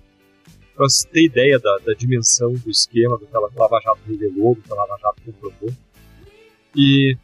[0.74, 4.54] Para você ter ideia da, da, dimensão do esquema, do que a Lava Jato revelou,
[4.54, 5.70] do que a Lava Jato comprovou.
[6.74, 7.16] E,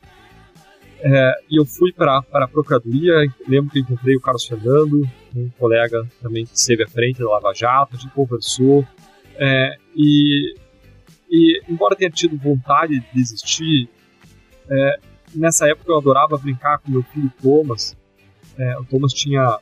[1.00, 3.14] é, eu fui para a Procuradoria,
[3.46, 7.54] lembro que encontrei o Carlos Fernando, um colega também que esteve à frente da Lava
[7.54, 8.86] Jato, a gente conversou.
[9.36, 10.54] É, e,
[11.30, 13.88] e, embora tenha tido vontade de desistir,
[14.70, 14.98] é,
[15.34, 17.96] nessa época eu adorava brincar com meu filho Thomas.
[18.58, 19.58] É, o Thomas tinha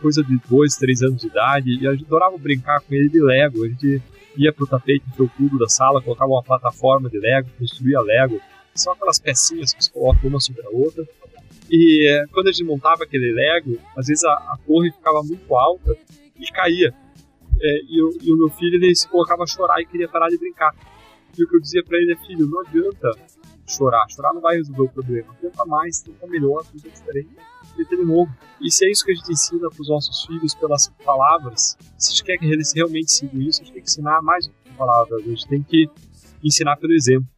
[0.00, 3.64] coisa de dois, três anos de idade e eu adorava brincar com ele de Lego.
[3.64, 4.02] A gente
[4.36, 8.40] ia pro tapete felpudo da sala, colocava uma plataforma de Lego, construía Lego.
[8.74, 11.04] São aquelas pecinhas que se colocam uma sobre a outra.
[11.70, 15.54] E é, quando a gente montava aquele Lego, às vezes a, a torre ficava muito
[15.54, 15.96] alta
[16.38, 16.94] e caía.
[17.62, 20.38] É, e, e, o meu filho ele se colocava a chorar e queria parar de
[20.38, 20.74] brincar.
[21.36, 23.10] E o que eu dizia para ele é: filho, não adianta
[23.66, 24.06] chorar.
[24.08, 25.34] Chorar não vai resolver o problema.
[25.40, 27.30] Tenta mais, tenta melhor, tenta diferente,
[27.76, 28.30] tenta de novo.
[28.68, 32.12] Se é isso que a gente ensina para os nossos filhos pelas palavras, se a
[32.12, 34.72] gente quer que eles realmente sigam isso, a gente tem que ensinar mais do que
[34.72, 35.22] palavras.
[35.22, 35.88] A gente tem que
[36.42, 37.28] ensinar pelo exemplo.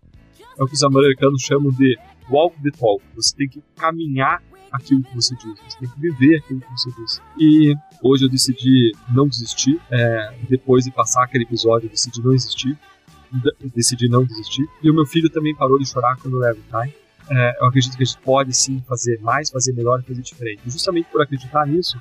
[0.59, 1.99] É o que os americanos chamam de
[2.31, 3.03] walk the talk.
[3.15, 6.91] Você tem que caminhar aquilo que você diz, você tem que viver aquilo que você
[6.93, 7.21] diz.
[7.39, 12.33] E hoje eu decidi não desistir, é, depois de passar aquele episódio, eu decidi não
[12.33, 12.79] desistir
[13.75, 14.69] decidi não desistir.
[14.83, 16.93] E o meu filho também parou de chorar quando o Lego cai.
[17.31, 20.63] É, eu acredito que a gente pode sim fazer mais, fazer melhor e fazer diferente.
[20.67, 21.97] E justamente por acreditar nisso,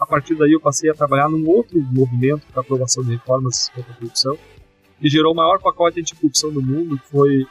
[0.00, 3.92] a partir daí eu passei a trabalhar num outro movimento para aprovação de reformas contra
[3.92, 4.36] a corrupção,
[5.00, 7.46] que gerou o maior pacote anticorrupção do mundo, que foi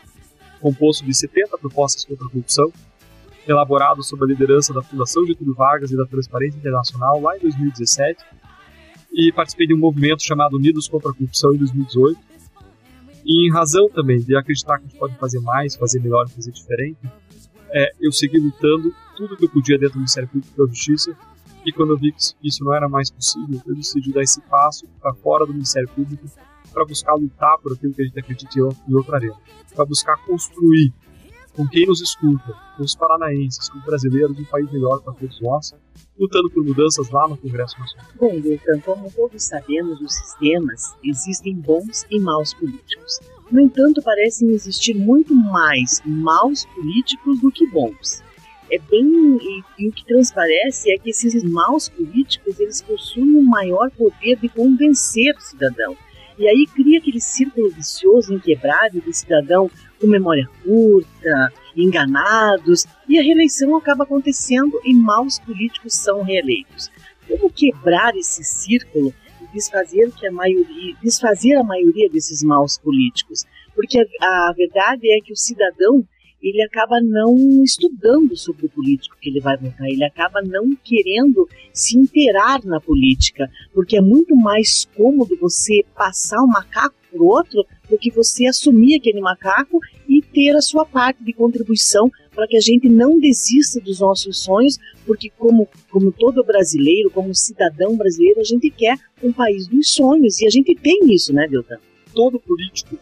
[0.59, 2.71] composto de 70 propostas contra a corrupção,
[3.47, 8.23] elaborado sob a liderança da Fundação Getúlio Vargas e da Transparência Internacional lá em 2017,
[9.13, 12.19] e participei de um movimento chamado Unidos contra a Corrupção em 2018,
[13.25, 16.51] e em razão também de acreditar que a gente pode fazer mais, fazer melhor, fazer
[16.51, 16.99] diferente,
[17.69, 21.15] é, eu segui lutando tudo que eu podia dentro do Ministério Público da Justiça.
[21.65, 24.87] E quando eu vi que isso não era mais possível, eu decidi dar esse passo
[24.99, 26.27] para fora do Ministério Público
[26.73, 29.35] para buscar lutar por aquilo que a gente acredita em outra arena,
[29.75, 30.93] para buscar construir
[31.55, 35.39] com quem nos escuta, com os paranaenses, com os brasileiros, um país melhor para todos
[35.41, 35.73] nós,
[36.17, 38.07] lutando por mudanças lá no Congresso Nacional.
[38.19, 43.19] Bom, Wilton, como todos sabemos, nos sistemas existem bons e maus políticos.
[43.51, 48.23] No entanto, parecem existir muito mais maus políticos do que bons.
[48.71, 53.43] É bem e, e, o que transparece é que esses maus políticos eles possuem um
[53.43, 55.97] maior poder de convencer o cidadão.
[56.39, 59.69] E aí cria aquele círculo vicioso inquebrável do cidadão
[60.01, 66.89] com memória curta, enganados, e a reeleição acaba acontecendo e maus políticos são reeleitos.
[67.27, 73.45] Como quebrar esse círculo e desfazer, que a maioria, desfazer a maioria desses maus políticos?
[73.75, 76.03] Porque a, a verdade é que o cidadão
[76.41, 81.47] ele acaba não estudando sobre o político que ele vai votar, ele acaba não querendo
[81.71, 87.27] se inteirar na política, porque é muito mais cômodo você passar o macaco para o
[87.27, 89.79] outro do que você assumir aquele macaco
[90.09, 94.39] e ter a sua parte de contribuição para que a gente não desista dos nossos
[94.39, 99.89] sonhos, porque como, como todo brasileiro, como cidadão brasileiro, a gente quer um país dos
[99.89, 101.77] sonhos e a gente tem isso, né, Deltan?
[102.13, 102.97] Todo político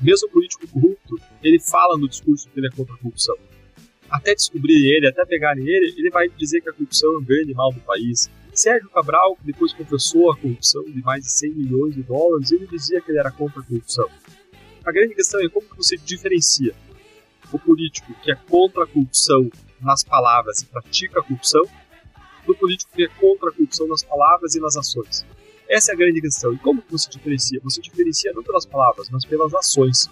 [0.00, 3.36] mesmo político corrupto, ele fala no discurso que ele é contra a corrupção.
[4.08, 7.52] Até descobrir ele, até pegarem ele, ele vai dizer que a corrupção é um grande
[7.52, 8.30] mal do país.
[8.58, 12.66] Sérgio Cabral, que depois confessou a corrupção de mais de 100 milhões de dólares, ele
[12.66, 14.08] dizia que ele era contra a corrupção.
[14.84, 16.74] A grande questão é como você diferencia
[17.52, 19.48] o político que é contra a corrupção
[19.80, 21.62] nas palavras e pratica a corrupção
[22.44, 25.24] do político que é contra a corrupção nas palavras e nas ações.
[25.68, 26.52] Essa é a grande questão.
[26.52, 27.60] E como você diferencia?
[27.62, 30.10] Você diferencia não pelas palavras, mas pelas ações.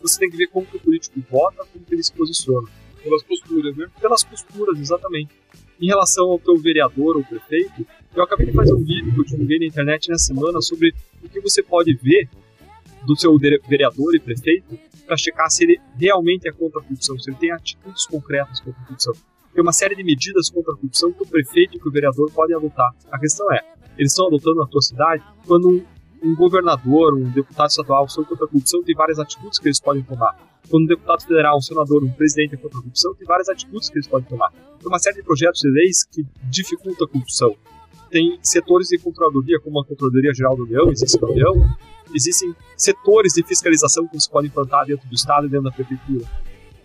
[0.00, 2.66] Você tem que ver como que o político vota, como que ele se posiciona.
[3.02, 3.90] Pelas posturas, né?
[4.00, 5.34] Pelas posturas, exatamente.
[5.80, 9.24] Em relação ao teu vereador ou prefeito, eu acabei de fazer um vídeo que eu
[9.24, 12.28] divulguei na internet na semana sobre o que você pode ver
[13.04, 17.30] do seu vereador e prefeito para checar se ele realmente é contra a corrupção, se
[17.30, 19.12] ele tem atitudes concretas contra a corrupção.
[19.52, 22.30] Tem uma série de medidas contra a corrupção que o prefeito e que o vereador
[22.32, 22.90] podem adotar.
[23.10, 23.60] A questão é,
[23.98, 25.84] eles estão adotando na tua cidade, quando um,
[26.22, 30.02] um governador, um deputado estadual sobre contra a corrupção tem várias atitudes que eles podem
[30.02, 30.36] tomar.
[30.68, 33.88] Quando um deputado federal, um senador, um presidente é contra a corrupção, tem várias atitudes
[33.90, 34.50] que eles podem tomar.
[34.50, 37.54] Tem uma série de projetos de leis que dificultam a corrupção.
[38.10, 41.54] Tem setores de controladoria, como a Controladoria Geral da União, existe na União.
[42.14, 46.24] Existem setores de fiscalização que você pode implantar dentro do Estado e dentro da Prefeitura.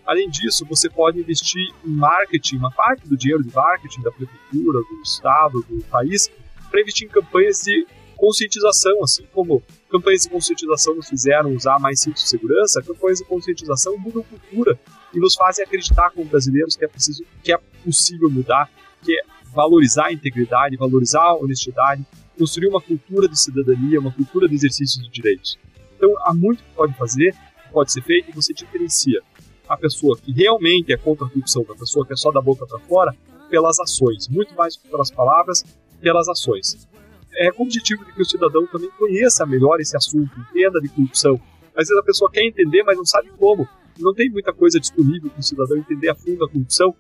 [0.06, 4.80] Além disso, você pode investir em marketing, uma parte do dinheiro de marketing da Prefeitura,
[4.80, 6.32] do Estado, do país,
[6.72, 7.86] para investir em campanhas de
[8.20, 13.26] conscientização, assim como campanhas de conscientização nos fizeram usar mais cintos de segurança, campanhas de
[13.26, 14.78] conscientização mudam cultura
[15.14, 18.70] e nos fazem acreditar como brasileiros que é preciso, que é possível mudar,
[19.02, 22.06] que é valorizar a integridade, valorizar a honestidade,
[22.38, 25.58] construir uma cultura de cidadania, uma cultura de exercício de direitos.
[25.96, 27.34] Então, há muito que pode fazer,
[27.72, 29.22] pode ser feito, e você diferencia
[29.68, 32.66] a pessoa que realmente é contra a corrupção da pessoa que é só da boca
[32.68, 33.16] para fora
[33.50, 35.64] pelas ações, muito mais que pelas palavras,
[36.02, 36.89] pelas ações
[37.36, 40.90] é com o objetivo de que o cidadão também conheça melhor esse assunto, entenda de
[40.90, 41.40] corrupção.
[41.70, 43.68] Às vezes a pessoa quer entender, mas não sabe como.
[43.98, 46.96] Não tem muita coisa disponível para o cidadão entender a fundo a corrupção.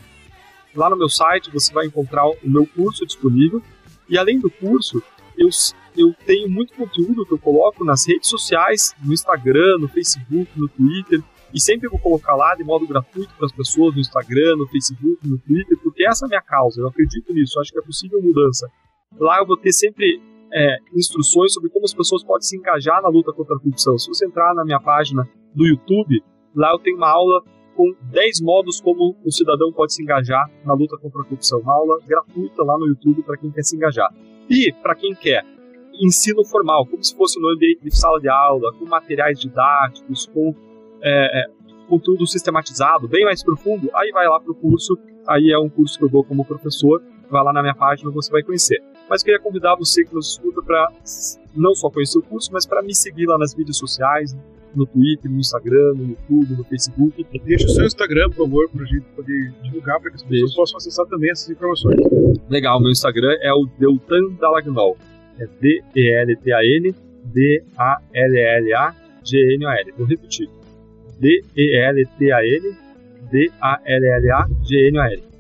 [0.76, 3.62] Lá no meu site você vai encontrar o meu curso disponível
[4.12, 5.02] e além do curso,
[5.38, 5.48] eu,
[5.98, 10.68] eu tenho muito conteúdo que eu coloco nas redes sociais, no Instagram, no Facebook, no
[10.68, 11.24] Twitter,
[11.54, 15.28] e sempre vou colocar lá de modo gratuito para as pessoas no Instagram, no Facebook,
[15.28, 18.22] no Twitter, porque essa é a minha causa, eu acredito nisso, acho que é possível
[18.22, 18.70] mudança.
[19.18, 20.22] Lá eu vou ter sempre
[20.54, 23.98] é, instruções sobre como as pessoas podem se engajar na luta contra a corrupção.
[23.98, 26.24] Se você entrar na minha página do YouTube,
[26.56, 27.42] lá eu tenho uma aula
[27.76, 31.60] com 10 modos como o cidadão pode se engajar na luta contra a corrupção.
[31.60, 34.14] Uma aula gratuita lá no YouTube para quem quer se engajar.
[34.50, 35.46] E para quem quer
[35.94, 40.54] ensino formal, como se fosse no ambiente de sala de aula, com materiais didáticos, com
[41.02, 44.98] é, é conteúdo sistematizado, bem mais profundo, aí vai lá para o curso.
[45.28, 47.02] Aí é um curso que eu dou como professor.
[47.30, 48.82] Vai lá na minha página, você vai conhecer
[49.12, 50.90] mas queria convidar você que nos escuta para
[51.54, 54.34] não só conhecer o curso, mas para me seguir lá nas mídias sociais,
[54.74, 57.28] no Twitter, no Instagram, no YouTube, no Facebook.
[57.44, 60.42] Deixa o seu Instagram, por favor, para a gente poder divulgar, para que as pessoas
[60.44, 60.56] Deixa.
[60.56, 61.98] possam acessar também essas informações.
[62.50, 64.96] Legal, meu Instagram é o Deltan Dalagnol.
[65.40, 66.96] É D-E-L-T-A-N
[67.34, 69.94] D-A-L-L-A-G-N-O-L.
[69.98, 70.48] Vou repetir.
[71.20, 72.78] D-E-L-T-A-N
[73.30, 75.31] D-A-L-L-A-G-N-O-L.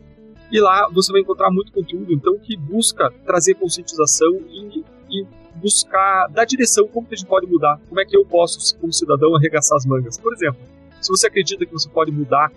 [0.51, 5.25] E lá você vai encontrar muito conteúdo, então, que busca trazer conscientização e, e
[5.55, 8.91] buscar dar direção como que a gente pode mudar, como é que eu posso, como
[8.91, 10.17] cidadão, arregaçar as mangas.
[10.17, 10.59] Por exemplo,
[10.99, 12.51] se você acredita que você pode mudar,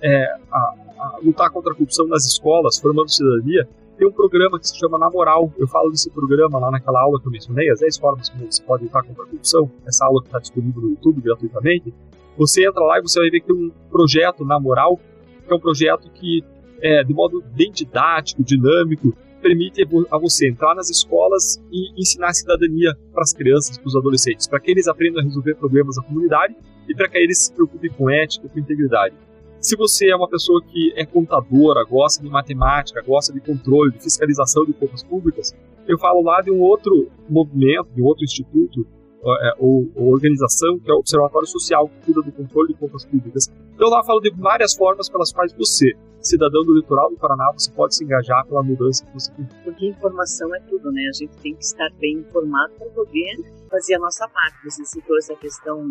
[0.00, 0.58] é, a,
[0.98, 4.98] a, lutar contra a corrupção nas escolas, formando cidadania, tem um programa que se chama
[4.98, 5.52] Na Moral.
[5.58, 8.62] Eu falo desse programa lá naquela aula que eu mencionei, as 10 formas como você
[8.62, 11.92] pode lutar contra a corrupção, essa aula que está disponível no YouTube gratuitamente.
[12.38, 14.98] Você entra lá e você vai ver que tem um projeto Na Moral,
[15.46, 16.42] que é um projeto que
[16.82, 22.94] é, de modo bem didático, dinâmico, permite a você entrar nas escolas e ensinar cidadania
[23.12, 26.54] para as crianças, para os adolescentes, para que eles aprendam a resolver problemas da comunidade
[26.88, 29.14] e para que eles se preocupem com ética, com integridade.
[29.60, 34.02] Se você é uma pessoa que é contadora, gosta de matemática, gosta de controle, de
[34.02, 35.54] fiscalização de contas públicas,
[35.86, 38.86] eu falo lá de um outro movimento, de um outro instituto
[39.22, 43.04] é, ou, ou, organização, que é o Observatório Social, que cuida do controle de contas
[43.04, 43.52] públicas.
[43.74, 47.70] Então lá falo de várias formas pelas quais você, cidadão do litoral do Paraná, você
[47.70, 49.32] pode se engajar pela mudança que você.
[49.64, 51.02] Porque informação é tudo, né?
[51.08, 53.36] A gente tem que estar bem informado para poder
[53.70, 54.64] fazer a nossa parte.
[54.64, 55.88] Você citou essa questão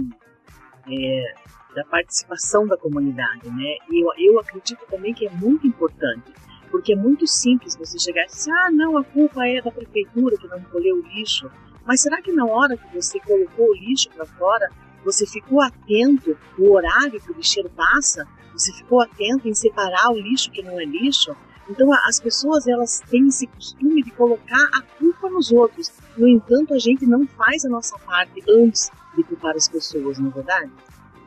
[0.88, 1.34] é,
[1.76, 3.78] da participação da comunidade, né?
[3.90, 6.34] E eu, eu acredito também que é muito importante
[6.70, 10.38] porque é muito simples você chegar e dizer, ah, não, a culpa é da prefeitura
[10.38, 11.50] que não recolheu o lixo.
[11.86, 14.70] Mas será que na hora que você colocou o lixo para fora,
[15.04, 18.28] você ficou atento o horário que o lixeiro passa?
[18.54, 21.36] Você ficou atento em separar o lixo que não é lixo?
[21.70, 25.92] Então as pessoas elas têm esse costume de colocar a culpa nos outros.
[26.18, 30.30] No entanto, a gente não faz a nossa parte antes de culpar as pessoas, não
[30.30, 30.72] é verdade?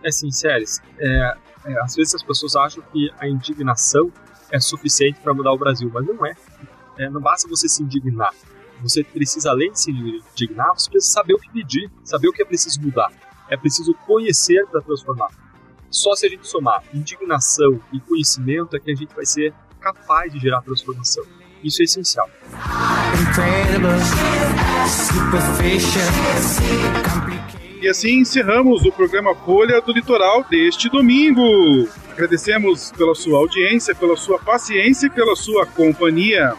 [0.03, 0.81] É sim, Séries.
[0.99, 4.13] É, é, às vezes as pessoas acham que a indignação
[4.51, 6.35] é suficiente para mudar o Brasil, mas não é.
[6.99, 7.09] é.
[7.09, 8.35] Não basta você se indignar.
[8.83, 12.43] Você precisa, além de se indignar, você precisa saber o que pedir, saber o que
[12.43, 13.13] é preciso mudar.
[13.53, 15.29] É preciso conhecer para transformar.
[15.91, 20.33] Só se a gente somar indignação e conhecimento é que a gente vai ser capaz
[20.33, 21.23] de gerar transformação.
[21.63, 22.31] Isso é essencial.
[27.83, 31.87] E assim encerramos o programa Folha do Litoral deste domingo.
[32.11, 36.55] Agradecemos pela sua audiência, pela sua paciência e pela sua companhia.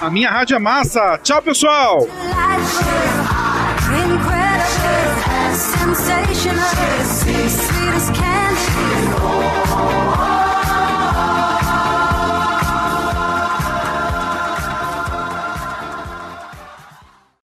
[0.00, 1.18] A minha rádio é massa.
[1.18, 2.06] Tchau, pessoal.
[4.10, 7.25] incredible, sensational.